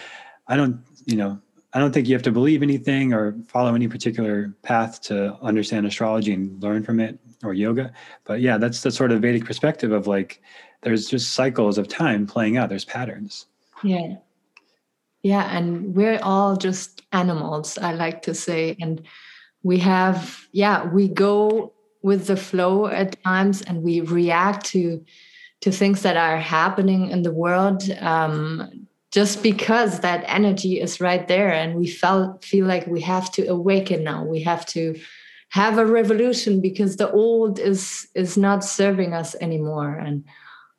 I 0.49 0.57
don't, 0.57 0.81
you 1.07 1.17
know, 1.17 1.41
I 1.73 1.79
don't 1.79 1.93
think 1.93 2.07
you 2.07 2.15
have 2.15 2.23
to 2.25 2.31
believe 2.31 2.63
anything 2.63 3.15
or 3.15 3.35
follow 3.49 3.75
any 3.75 3.89
particular 3.89 4.55
path 4.63 5.01
to 5.03 5.37
understand 5.41 5.87
astrology 5.87 6.35
and 6.35 6.63
learn 6.63 6.83
from 6.83 7.01
it 7.01 7.19
or 7.43 7.55
yoga. 7.55 7.93
But 8.25 8.41
yeah, 8.41 8.59
that's 8.59 8.83
the 8.83 8.91
sort 8.91 9.11
of 9.11 9.23
Vedic 9.23 9.45
perspective 9.45 9.91
of 9.91 10.07
like, 10.07 10.43
there's 10.83 11.07
just 11.07 11.35
cycles 11.35 11.79
of 11.79 11.89
time 11.89 12.27
playing 12.27 12.57
out. 12.57 12.69
There's 12.69 12.85
patterns. 12.85 13.47
Yeah. 13.83 14.17
Yeah 15.23 15.57
and 15.57 15.95
we're 15.95 16.19
all 16.23 16.57
just 16.57 17.03
animals 17.13 17.79
i 17.79 17.93
like 17.93 18.23
to 18.23 18.35
say 18.35 18.77
and 18.81 19.03
we 19.63 19.79
have 19.79 20.49
yeah 20.51 20.85
we 20.87 21.07
go 21.07 21.73
with 22.03 22.27
the 22.27 22.37
flow 22.37 22.87
at 22.87 23.23
times 23.23 23.63
and 23.63 23.83
we 23.83 24.01
react 24.01 24.67
to 24.67 25.05
to 25.61 25.71
things 25.71 26.03
that 26.03 26.17
are 26.17 26.39
happening 26.39 27.11
in 27.11 27.23
the 27.23 27.33
world 27.33 27.89
um, 28.01 28.89
just 29.13 29.43
because 29.43 30.01
that 30.01 30.25
energy 30.27 30.81
is 30.81 31.01
right 31.01 31.29
there 31.29 31.53
and 31.53 31.77
we 31.77 31.87
felt 31.87 32.45
feel 32.45 32.67
like 32.67 32.87
we 32.87 33.01
have 33.01 33.31
to 33.31 33.47
awaken 33.47 34.03
now. 34.03 34.25
We 34.25 34.43
have 34.43 34.67
to 34.67 34.99
have 35.51 35.79
a 35.79 35.87
revolution 35.87 36.61
because 36.61 36.97
the 36.97 37.11
old 37.13 37.59
is 37.59 38.09
is 38.15 38.37
not 38.37 38.65
serving 38.65 39.13
us 39.13 39.37
anymore 39.41 39.95
and 39.95 40.25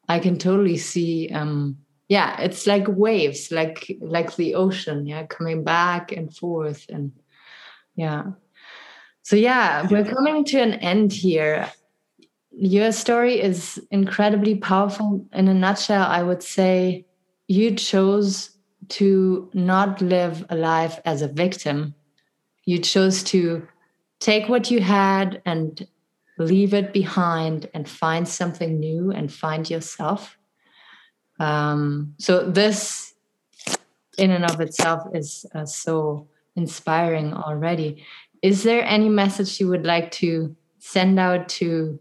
i 0.10 0.20
can 0.20 0.38
totally 0.38 0.78
see 0.78 1.30
um 1.30 1.78
yeah 2.10 2.40
it's 2.42 2.68
like 2.68 2.86
waves 2.88 3.52
like 3.52 3.98
like 4.02 4.36
the 4.36 4.56
ocean 4.56 5.06
yeah 5.06 5.26
coming 5.26 5.64
back 5.64 6.12
and 6.12 6.36
forth 6.36 6.86
and 6.90 7.12
yeah. 7.96 8.24
So 9.24 9.36
yeah 9.36 9.88
we're 9.90 10.06
coming 10.06 10.44
to 10.46 10.60
an 10.60 10.74
end 10.74 11.14
here. 11.14 11.72
Your 12.52 12.92
story 12.92 13.42
is 13.42 13.82
incredibly 13.92 14.56
powerful. 14.56 15.26
In 15.34 15.48
a 15.48 15.54
nutshell 15.54 16.04
i 16.04 16.24
would 16.24 16.44
say 16.44 17.06
you 17.48 17.76
chose 17.76 18.52
to 18.90 19.50
not 19.54 20.02
live 20.02 20.46
a 20.50 20.56
life 20.56 21.00
as 21.06 21.22
a 21.22 21.28
victim. 21.28 21.96
You 22.66 22.80
chose 22.80 23.24
to 23.24 23.68
take 24.20 24.50
what 24.50 24.72
you 24.72 24.82
had 24.82 25.42
and 25.46 25.88
leave 26.38 26.74
it 26.74 26.94
behind 26.94 27.70
and 27.74 27.88
find 27.88 28.28
something 28.28 28.80
new 28.80 29.12
and 29.12 29.32
find 29.32 29.70
yourself. 29.70 30.38
Um, 31.40 32.16
so 32.18 32.50
this 32.50 33.14
in 34.18 34.32
and 34.32 34.46
of 34.46 34.62
itself 34.62 35.04
is 35.14 35.46
uh, 35.56 35.66
so 35.66 36.28
inspiring 36.56 37.34
already. 37.34 38.06
Is 38.42 38.64
there 38.64 38.84
any 38.84 39.10
message 39.10 39.60
you 39.60 39.68
would 39.70 39.86
like 39.86 40.12
to 40.12 40.56
send 40.80 41.20
out 41.20 41.50
to 41.50 42.00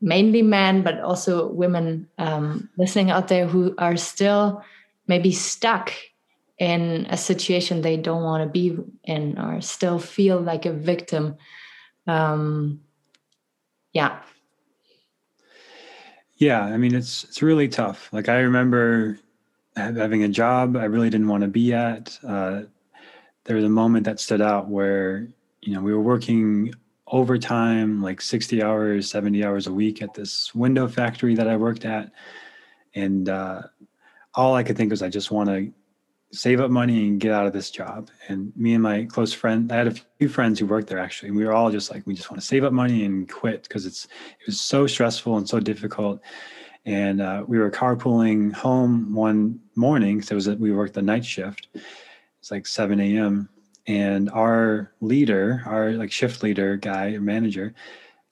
mainly 0.00 0.42
men 0.42 0.82
but 0.82 1.00
also 1.00 1.48
women 1.48 2.08
um, 2.18 2.68
listening 2.76 3.10
out 3.10 3.28
there 3.28 3.46
who 3.46 3.74
are 3.78 3.96
still 3.96 4.62
maybe 5.06 5.32
stuck 5.32 5.92
in 6.58 7.06
a 7.10 7.16
situation 7.16 7.80
they 7.80 7.96
don't 7.96 8.22
want 8.22 8.42
to 8.42 8.48
be 8.48 8.76
in 9.04 9.38
or 9.38 9.60
still 9.60 9.98
feel 9.98 10.40
like 10.40 10.66
a 10.66 10.72
victim? 10.72 11.36
Um, 12.06 12.80
yeah. 13.94 14.18
Yeah 16.36 16.64
i 16.64 16.76
mean 16.76 16.94
it's 16.94 17.24
it's 17.24 17.40
really 17.40 17.68
tough. 17.68 18.12
Like 18.12 18.28
i 18.28 18.40
remember 18.40 19.18
having 19.76 20.22
a 20.22 20.28
job 20.28 20.76
i 20.76 20.84
really 20.84 21.08
didn't 21.10 21.28
want 21.28 21.42
to 21.42 21.48
be 21.48 21.72
at. 21.72 22.18
Uh, 22.26 22.62
there 23.44 23.56
was 23.56 23.64
a 23.64 23.70
moment 23.70 24.04
that 24.04 24.20
stood 24.20 24.42
out 24.42 24.68
where 24.68 25.28
you 25.62 25.72
know 25.72 25.80
we 25.80 25.94
were 25.94 26.00
working 26.00 26.74
overtime 27.06 28.02
like 28.02 28.20
60 28.20 28.62
hours 28.62 29.10
70 29.10 29.44
hours 29.44 29.66
a 29.66 29.72
week 29.72 30.02
at 30.02 30.14
this 30.14 30.54
window 30.54 30.88
factory 30.88 31.34
that 31.34 31.48
i 31.48 31.56
worked 31.56 31.84
at. 31.84 32.10
And 32.94 33.28
uh, 33.28 33.62
all 34.34 34.54
i 34.54 34.62
could 34.62 34.76
think 34.76 34.90
was 34.90 35.02
i 35.02 35.08
just 35.08 35.30
want 35.30 35.48
to 35.48 35.72
save 36.34 36.60
up 36.60 36.70
money 36.70 37.08
and 37.08 37.20
get 37.20 37.32
out 37.32 37.46
of 37.46 37.52
this 37.52 37.70
job. 37.70 38.10
And 38.28 38.52
me 38.56 38.74
and 38.74 38.82
my 38.82 39.04
close 39.04 39.32
friend, 39.32 39.70
I 39.70 39.76
had 39.76 39.86
a 39.86 39.94
few 40.18 40.28
friends 40.28 40.58
who 40.58 40.66
worked 40.66 40.88
there 40.88 40.98
actually. 40.98 41.28
And 41.28 41.38
we 41.38 41.44
were 41.44 41.52
all 41.52 41.70
just 41.70 41.90
like, 41.90 42.06
we 42.06 42.14
just 42.14 42.30
want 42.30 42.40
to 42.40 42.46
save 42.46 42.64
up 42.64 42.72
money 42.72 43.04
and 43.04 43.30
quit 43.30 43.62
because 43.62 43.86
it's 43.86 44.04
it 44.04 44.46
was 44.46 44.60
so 44.60 44.86
stressful 44.86 45.36
and 45.36 45.48
so 45.48 45.60
difficult. 45.60 46.20
And 46.84 47.22
uh, 47.22 47.44
we 47.46 47.58
were 47.58 47.70
carpooling 47.70 48.52
home 48.52 49.14
one 49.14 49.60
morning. 49.74 50.20
So 50.20 50.34
it 50.34 50.36
was 50.36 50.48
we 50.48 50.72
worked 50.72 50.94
the 50.94 51.02
night 51.02 51.24
shift. 51.24 51.68
It's 52.40 52.50
like 52.50 52.66
7 52.66 53.00
a.m. 53.00 53.48
And 53.86 54.30
our 54.30 54.92
leader, 55.00 55.62
our 55.66 55.92
like 55.92 56.12
shift 56.12 56.42
leader 56.42 56.76
guy 56.76 57.12
or 57.12 57.20
manager, 57.20 57.74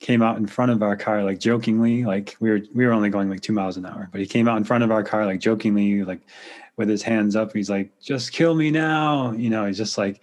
came 0.03 0.21
out 0.21 0.37
in 0.37 0.45
front 0.45 0.69
of 0.69 0.83
our 0.83 0.97
car 0.97 1.23
like 1.23 1.39
jokingly 1.39 2.03
like 2.03 2.35
we 2.41 2.49
were 2.49 2.59
we 2.75 2.85
were 2.85 2.91
only 2.91 3.09
going 3.09 3.29
like 3.29 3.39
two 3.39 3.53
miles 3.53 3.77
an 3.77 3.85
hour 3.85 4.09
but 4.11 4.19
he 4.19 4.27
came 4.27 4.49
out 4.49 4.57
in 4.57 4.63
front 4.65 4.83
of 4.83 4.91
our 4.91 5.01
car 5.01 5.25
like 5.25 5.39
jokingly 5.39 6.03
like 6.03 6.19
with 6.75 6.89
his 6.89 7.03
hands 7.03 7.35
up. 7.35 7.53
He's 7.53 7.69
like, 7.69 7.91
just 7.99 8.31
kill 8.31 8.55
me 8.55 8.71
now. 8.71 9.31
You 9.31 9.49
know, 9.49 9.65
he's 9.65 9.77
just 9.77 9.97
like, 9.97 10.21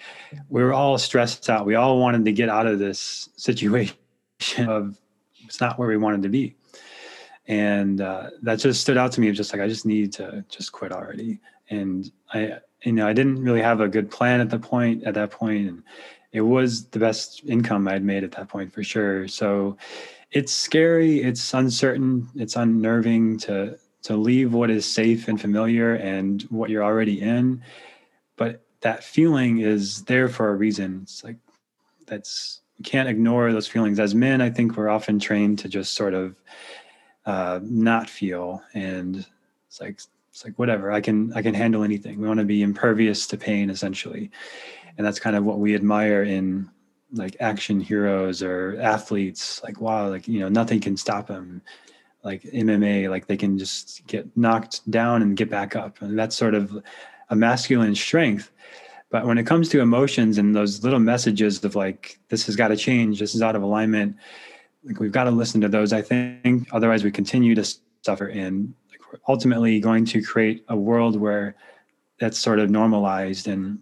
we 0.49 0.63
were 0.63 0.73
all 0.73 0.99
stressed 0.99 1.49
out. 1.49 1.67
We 1.67 1.77
all 1.77 1.99
wanted 1.99 2.25
to 2.25 2.33
get 2.33 2.49
out 2.49 2.67
of 2.67 2.79
this 2.79 3.29
situation 3.37 3.97
of 4.59 4.99
it's 5.45 5.61
not 5.61 5.79
where 5.79 5.89
we 5.89 5.97
wanted 5.97 6.23
to 6.23 6.29
be. 6.29 6.57
And 7.47 8.01
uh, 8.01 8.31
that 8.43 8.59
just 8.61 8.81
stood 8.81 8.97
out 8.97 9.13
to 9.13 9.21
me. 9.21 9.31
Just 9.33 9.53
like, 9.53 9.63
I 9.63 9.69
just 9.69 9.87
need 9.87 10.13
to 10.15 10.45
just 10.49 10.73
quit 10.73 10.93
already. 10.93 11.41
And 11.69 12.11
I, 12.33 12.59
you 12.83 12.93
know, 12.93 13.07
I 13.07 13.13
didn't 13.13 13.43
really 13.43 13.63
have 13.63 13.81
a 13.81 13.89
good 13.89 14.11
plan 14.11 14.41
at 14.41 14.51
the 14.51 14.59
point, 14.59 15.05
at 15.05 15.15
that 15.15 15.31
point. 15.31 15.69
And 15.69 15.83
it 16.33 16.43
was 16.43 16.87
the 16.87 16.99
best 16.99 17.43
income 17.47 17.89
I'd 17.89 18.05
made 18.05 18.25
at 18.25 18.33
that 18.33 18.49
point 18.49 18.73
for 18.73 18.85
sure. 18.85 19.27
So 19.27 19.77
it's 20.31 20.53
scary. 20.53 21.23
It's 21.23 21.53
uncertain. 21.55 22.29
It's 22.37 22.57
unnerving 22.57 23.39
to, 23.39 23.77
to 24.03 24.17
leave 24.17 24.53
what 24.53 24.71
is 24.71 24.87
safe 24.87 25.29
and 25.29 25.41
familiar 25.41 25.95
and 25.95 26.43
what 26.45 26.71
you're 26.71 26.85
already 26.85 27.21
in. 27.21 27.63
But 28.37 28.63
that 28.81 29.05
feeling 29.05 29.59
is 29.59 30.05
there 30.05 30.29
for 30.29 30.49
a 30.51 30.57
reason. 30.57 31.01
It's 31.03 31.23
like 31.23 31.37
that's 32.07 32.61
you 32.79 32.85
can't 32.85 33.09
ignore 33.09 33.53
those 33.53 33.69
feelings. 33.69 34.01
As 34.01 34.15
men 34.15 34.41
i 34.41 34.51
think 34.51 34.77
we're 34.77 34.89
often 34.89 35.19
trained 35.19 35.59
to 35.61 35.69
just 35.69 35.95
sort 35.95 36.15
of 36.15 36.37
uh, 37.27 37.61
not 37.63 38.09
feel 38.09 38.63
and 38.75 39.27
it's 39.69 39.81
like 39.81 40.01
it's 40.31 40.45
like 40.45 40.59
whatever 40.59 40.91
i 40.91 41.01
can 41.01 41.33
i 41.35 41.43
can 41.43 41.55
handle 41.55 41.83
anything. 41.83 42.19
We 42.21 42.27
want 42.27 42.41
to 42.41 42.47
be 42.47 42.63
impervious 42.63 43.27
to 43.29 43.37
pain 43.37 43.71
essentially. 43.71 44.31
And 44.97 45.07
that's 45.07 45.21
kind 45.21 45.37
of 45.37 45.45
what 45.45 45.59
we 45.59 45.75
admire 45.75 46.23
in 46.23 46.71
like 47.13 47.37
action 47.41 47.81
heroes 47.81 48.43
or 48.43 48.79
athletes. 48.81 49.63
Like 49.63 49.81
wow 49.81 50.09
like 50.09 50.27
you 50.27 50.41
know 50.41 50.49
nothing 50.49 50.81
can 50.81 50.97
stop 50.97 51.27
them 51.27 51.61
like 52.23 52.43
MMA, 52.43 53.09
like 53.09 53.27
they 53.27 53.37
can 53.37 53.59
just 53.59 54.07
get 54.07 54.29
knocked 54.37 54.89
down 54.91 55.23
and 55.23 55.37
get 55.37 55.51
back 55.51 55.77
up. 55.77 56.01
And 56.03 56.19
that's 56.19 56.37
sort 56.37 56.55
of 56.55 56.83
a 57.31 57.37
masculine 57.37 57.95
strength. 57.95 58.51
But 59.11 59.27
when 59.27 59.39
it 59.39 59.47
comes 59.47 59.69
to 59.71 59.81
emotions 59.81 60.39
and 60.39 60.55
those 60.55 60.85
little 60.85 61.01
messages 61.01 61.65
of 61.65 61.75
like, 61.75 62.19
this 62.29 62.47
has 62.47 62.57
got 62.57 62.69
to 62.69 62.77
change, 62.77 63.19
this 63.19 63.35
is 63.35 63.43
out 63.43 63.57
of 63.57 63.63
alignment, 63.63 64.17
like 64.85 65.01
we've 65.01 65.13
got 65.13 65.25
to 65.25 65.31
listen 65.31 65.61
to 65.63 65.69
those, 65.69 65.93
I 65.93 66.03
think. 66.03 66.69
Otherwise, 66.73 67.05
we 67.05 67.11
continue 67.11 67.55
to 67.55 67.65
suffer. 68.03 68.27
And 68.27 68.73
like 68.91 69.01
we're 69.13 69.19
ultimately 69.29 69.81
going 69.81 70.05
to 70.07 70.23
create 70.23 70.65
a 70.69 70.77
world 70.77 71.19
where 71.19 71.57
that's 72.19 72.39
sort 72.39 72.59
of 72.59 72.71
normalized 72.71 73.49
and 73.49 73.79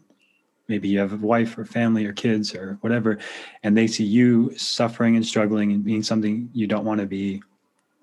maybe 0.68 0.88
you 0.88 0.98
have 0.98 1.12
a 1.12 1.16
wife 1.16 1.58
or 1.58 1.64
family 1.64 2.04
or 2.06 2.12
kids 2.12 2.54
or 2.54 2.78
whatever 2.82 3.18
and 3.62 3.76
they 3.76 3.86
see 3.86 4.04
you 4.04 4.56
suffering 4.56 5.16
and 5.16 5.26
struggling 5.26 5.72
and 5.72 5.82
being 5.82 6.02
something 6.02 6.48
you 6.52 6.66
don't 6.66 6.84
want 6.84 7.00
to 7.00 7.06
be 7.06 7.42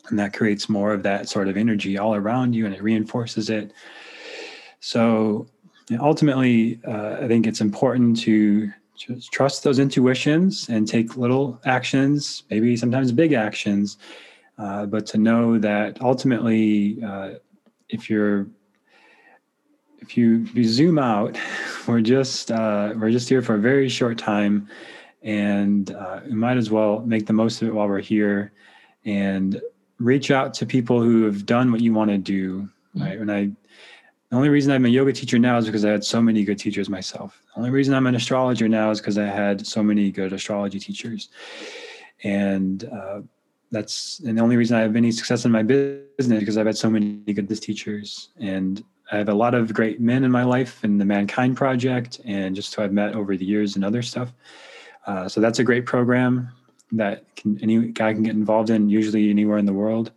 and 0.10 0.20
that 0.20 0.34
creates 0.34 0.70
more 0.70 0.94
of 0.94 1.04
that 1.04 1.30
sort 1.30 1.48
of 1.48 1.58
energy 1.58 1.98
all 1.98 2.16
around 2.16 2.54
you 2.54 2.66
and 2.66 2.76
it 2.76 2.82
reinforces 2.82 3.50
it. 3.50 3.74
So 4.80 5.48
ultimately 6.00 6.80
uh, 6.88 7.18
i 7.22 7.28
think 7.28 7.46
it's 7.46 7.62
important 7.62 8.20
to 8.20 8.72
just 8.98 9.32
trust 9.32 9.64
those 9.64 9.80
intuitions 9.80 10.70
and 10.70 10.88
take 10.88 11.18
little 11.18 11.60
actions 11.66 12.44
maybe 12.50 12.76
sometimes 12.76 13.12
big 13.12 13.34
actions 13.34 13.98
uh, 14.58 14.86
but 14.86 15.06
to 15.06 15.18
know 15.18 15.60
that 15.60 16.02
ultimately 16.02 17.04
uh, 17.04 17.32
if 17.90 18.10
you're 18.10 18.48
if 20.00 20.16
you, 20.16 20.44
if 20.44 20.56
you 20.56 20.64
zoom 20.64 20.98
out 20.98 21.38
we're 21.88 22.02
just 22.02 22.52
uh, 22.52 22.94
we're 22.96 23.12
just 23.12 23.30
here 23.30 23.42
for 23.42 23.56
a 23.56 23.60
very 23.60 23.90
short 23.90 24.18
time 24.18 24.68
and 25.22 25.92
uh, 25.92 26.22
we 26.26 26.34
might 26.34 26.58
as 26.58 26.72
well 26.72 27.02
make 27.02 27.26
the 27.26 27.34
most 27.34 27.62
of 27.62 27.68
it 27.68 27.74
while 27.74 27.88
we're 27.88 28.00
here 28.00 28.54
and 29.04 29.62
reach 30.00 30.32
out 30.32 30.54
to 30.56 30.66
people 30.66 31.02
who 31.02 31.24
have 31.24 31.46
done 31.46 31.72
what 31.72 31.82
you 31.82 31.94
want 31.94 32.12
to 32.12 32.18
do. 32.18 32.62
Mm-hmm. 32.62 33.02
Right. 33.02 33.20
And 33.20 33.32
I, 33.32 33.46
the 34.30 34.36
only 34.36 34.50
reason 34.50 34.72
I'm 34.72 34.86
a 34.86 34.90
yoga 34.90 35.14
teacher 35.14 35.40
now 35.40 35.58
is 35.58 35.66
because 35.66 35.86
I 35.86 35.92
had 35.92 36.04
so 36.04 36.22
many 36.22 36.44
good 36.44 36.60
teachers 36.60 36.90
myself. 36.90 37.42
The 37.54 37.60
only 37.60 37.70
reason 37.70 37.94
I'm 37.94 38.08
an 38.08 38.16
astrologer 38.16 38.68
now 38.68 38.92
is 38.92 39.00
because 39.00 39.18
I 39.18 39.26
had 39.26 39.66
so 39.66 39.84
many 39.84 40.12
good 40.12 40.34
astrology 40.34 40.80
teachers. 40.80 41.30
And 42.24 42.84
uh, 42.86 43.22
that's 43.72 44.20
and 44.20 44.38
the 44.38 44.42
only 44.42 44.58
reason 44.58 44.78
I 44.78 44.82
have 44.82 44.96
any 44.96 45.12
success 45.12 45.46
in 45.46 45.52
my 45.52 45.64
business 45.64 46.40
because 46.40 46.58
I've 46.58 46.66
had 46.66 46.78
so 46.78 46.90
many 46.90 47.22
good 47.22 47.48
teachers. 47.62 48.30
And 48.38 48.84
I 49.12 49.18
have 49.18 49.30
a 49.30 49.34
lot 49.34 49.54
of 49.54 49.74
great 49.74 50.02
men 50.02 50.24
in 50.24 50.32
my 50.32 50.44
life 50.44 50.84
in 50.84 50.98
the 50.98 51.06
Mankind 51.06 51.56
Project 51.56 52.20
and 52.26 52.56
just 52.56 52.74
who 52.74 52.82
I've 52.82 52.94
met 52.94 53.14
over 53.14 53.38
the 53.38 53.46
years 53.46 53.76
and 53.76 53.86
other 53.86 54.02
stuff. 54.02 54.34
Uh, 55.06 55.30
so 55.30 55.40
that's 55.40 55.60
a 55.60 55.64
great 55.64 55.86
program 55.86 56.52
that 56.92 57.36
can, 57.36 57.60
any 57.62 57.88
guy 57.88 58.14
can 58.14 58.24
get 58.24 58.36
involved 58.36 58.70
in, 58.70 58.90
usually 58.90 59.30
anywhere 59.30 59.58
in 59.58 59.66
the 59.66 59.74
world. 59.74 60.12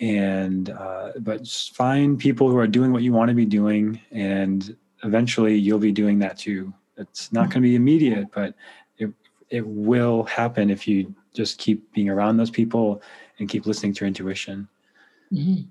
And 0.00 0.70
uh, 0.70 1.12
but 1.20 1.48
find 1.48 2.18
people 2.18 2.50
who 2.50 2.58
are 2.58 2.66
doing 2.66 2.92
what 2.92 3.02
you 3.02 3.12
want 3.12 3.30
to 3.30 3.34
be 3.34 3.46
doing, 3.46 4.00
and 4.10 4.76
eventually 5.04 5.56
you'll 5.56 5.78
be 5.78 5.92
doing 5.92 6.18
that 6.18 6.36
too. 6.36 6.72
It's 6.98 7.32
not 7.32 7.44
going 7.44 7.62
to 7.62 7.68
be 7.68 7.76
immediate, 7.76 8.28
but 8.32 8.54
it 8.98 9.10
it 9.48 9.66
will 9.66 10.24
happen 10.24 10.68
if 10.68 10.86
you 10.86 11.14
just 11.34 11.58
keep 11.58 11.92
being 11.92 12.10
around 12.10 12.36
those 12.36 12.50
people 12.50 13.00
and 13.38 13.48
keep 13.48 13.66
listening 13.66 13.94
to 13.94 14.00
your 14.00 14.08
intuition. 14.08 14.68
Mm-hmm. 15.32 15.62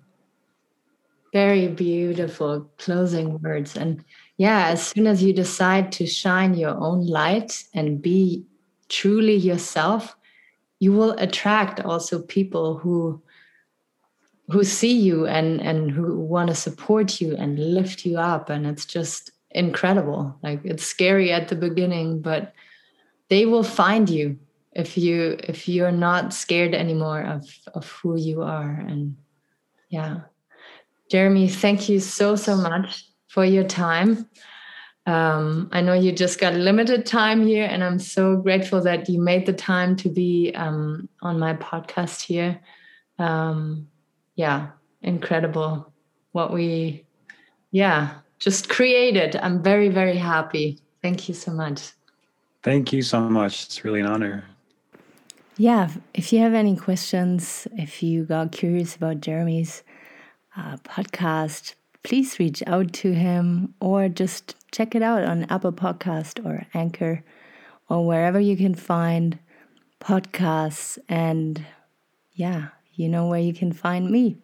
Very 1.33 1.67
beautiful 1.67 2.69
closing 2.77 3.39
words. 3.41 3.75
And 3.75 4.03
yeah, 4.37 4.67
as 4.67 4.87
soon 4.87 5.05
as 5.05 5.21
you 5.21 5.33
decide 5.33 5.91
to 5.93 6.07
shine 6.07 6.53
your 6.53 6.75
own 6.77 7.05
light 7.05 7.63
and 7.73 8.01
be 8.01 8.45
truly 8.89 9.35
yourself, 9.35 10.15
you 10.79 10.91
will 10.91 11.11
attract 11.11 11.79
also 11.79 12.21
people 12.21 12.77
who 12.77 13.21
who 14.49 14.63
see 14.63 14.95
you 14.95 15.25
and 15.25 15.59
and 15.61 15.89
who 15.89 16.19
want 16.19 16.49
to 16.49 16.55
support 16.55 17.19
you 17.19 17.35
and 17.35 17.57
lift 17.57 18.05
you 18.05 18.17
up 18.17 18.49
and 18.49 18.67
it's 18.67 18.85
just 18.85 19.31
incredible. 19.51 20.37
Like 20.43 20.61
it's 20.63 20.83
scary 20.83 21.31
at 21.31 21.47
the 21.47 21.55
beginning 21.55 22.21
but 22.21 22.53
they 23.29 23.45
will 23.45 23.63
find 23.63 24.09
you 24.09 24.37
if 24.73 24.97
you 24.97 25.37
if 25.43 25.67
you're 25.67 25.91
not 25.91 26.33
scared 26.33 26.75
anymore 26.75 27.21
of 27.21 27.43
of 27.73 27.89
who 27.89 28.17
you 28.17 28.43
are. 28.43 28.83
And 28.87 29.17
yeah. 29.89 30.21
Jeremy 31.09 31.47
thank 31.47 31.89
you 31.89 31.99
so 31.99 32.35
so 32.35 32.55
much 32.55 33.05
for 33.27 33.45
your 33.45 33.63
time 33.63 34.27
um, 35.05 35.69
i 35.71 35.81
know 35.81 35.93
you 35.93 36.11
just 36.11 36.39
got 36.39 36.53
limited 36.53 37.05
time 37.05 37.45
here 37.45 37.65
and 37.65 37.83
i'm 37.83 37.99
so 37.99 38.37
grateful 38.37 38.81
that 38.81 39.07
you 39.09 39.21
made 39.21 39.45
the 39.45 39.53
time 39.53 39.95
to 39.95 40.09
be 40.09 40.51
um, 40.55 41.07
on 41.21 41.39
my 41.39 41.53
podcast 41.53 42.21
here. 42.21 42.59
Um, 43.17 43.87
yeah 44.35 44.69
incredible 45.01 45.93
what 46.33 46.51
we 46.51 47.05
yeah 47.71 48.15
just 48.39 48.69
created. 48.69 49.35
I'm 49.37 49.63
very 49.63 49.89
very 49.89 50.17
happy. 50.17 50.79
Thank 51.01 51.29
you 51.29 51.35
so 51.35 51.51
much. 51.51 51.91
Thank 52.63 52.91
you 52.91 53.01
so 53.01 53.19
much. 53.21 53.65
It's 53.65 53.85
really 53.85 54.01
an 54.01 54.07
honor. 54.07 54.43
Yeah, 55.57 55.89
if 56.13 56.33
you 56.33 56.39
have 56.39 56.53
any 56.53 56.75
questions, 56.75 57.67
if 57.77 58.03
you 58.03 58.23
got 58.23 58.51
curious 58.51 58.95
about 58.95 59.21
Jeremy's 59.21 59.83
uh, 60.57 60.77
podcast, 60.77 61.75
please 62.03 62.39
reach 62.39 62.61
out 62.67 62.91
to 62.93 63.13
him 63.13 63.73
or 63.79 64.09
just 64.09 64.55
check 64.75 64.93
it 64.93 65.01
out 65.01 65.23
on 65.23 65.45
Apple 65.45 65.71
Podcast 65.71 66.45
or 66.45 66.67
Anchor 66.73 67.23
or 67.89 68.05
wherever 68.05 68.39
you 68.39 68.57
can 68.57 68.75
find 68.75 69.39
podcasts. 70.01 70.97
And 71.07 71.63
yeah, 72.33 72.69
you 72.93 73.07
know 73.07 73.27
where 73.27 73.39
you 73.39 73.53
can 73.53 73.71
find 73.71 74.11
me. 74.11 74.37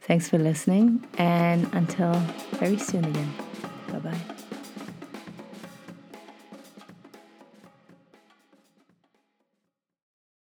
Thanks 0.00 0.28
for 0.28 0.38
listening, 0.38 1.02
and 1.16 1.66
until 1.72 2.12
very 2.60 2.76
soon 2.76 3.04
again. 3.06 3.32
Bye 3.88 3.98
bye. 4.00 4.43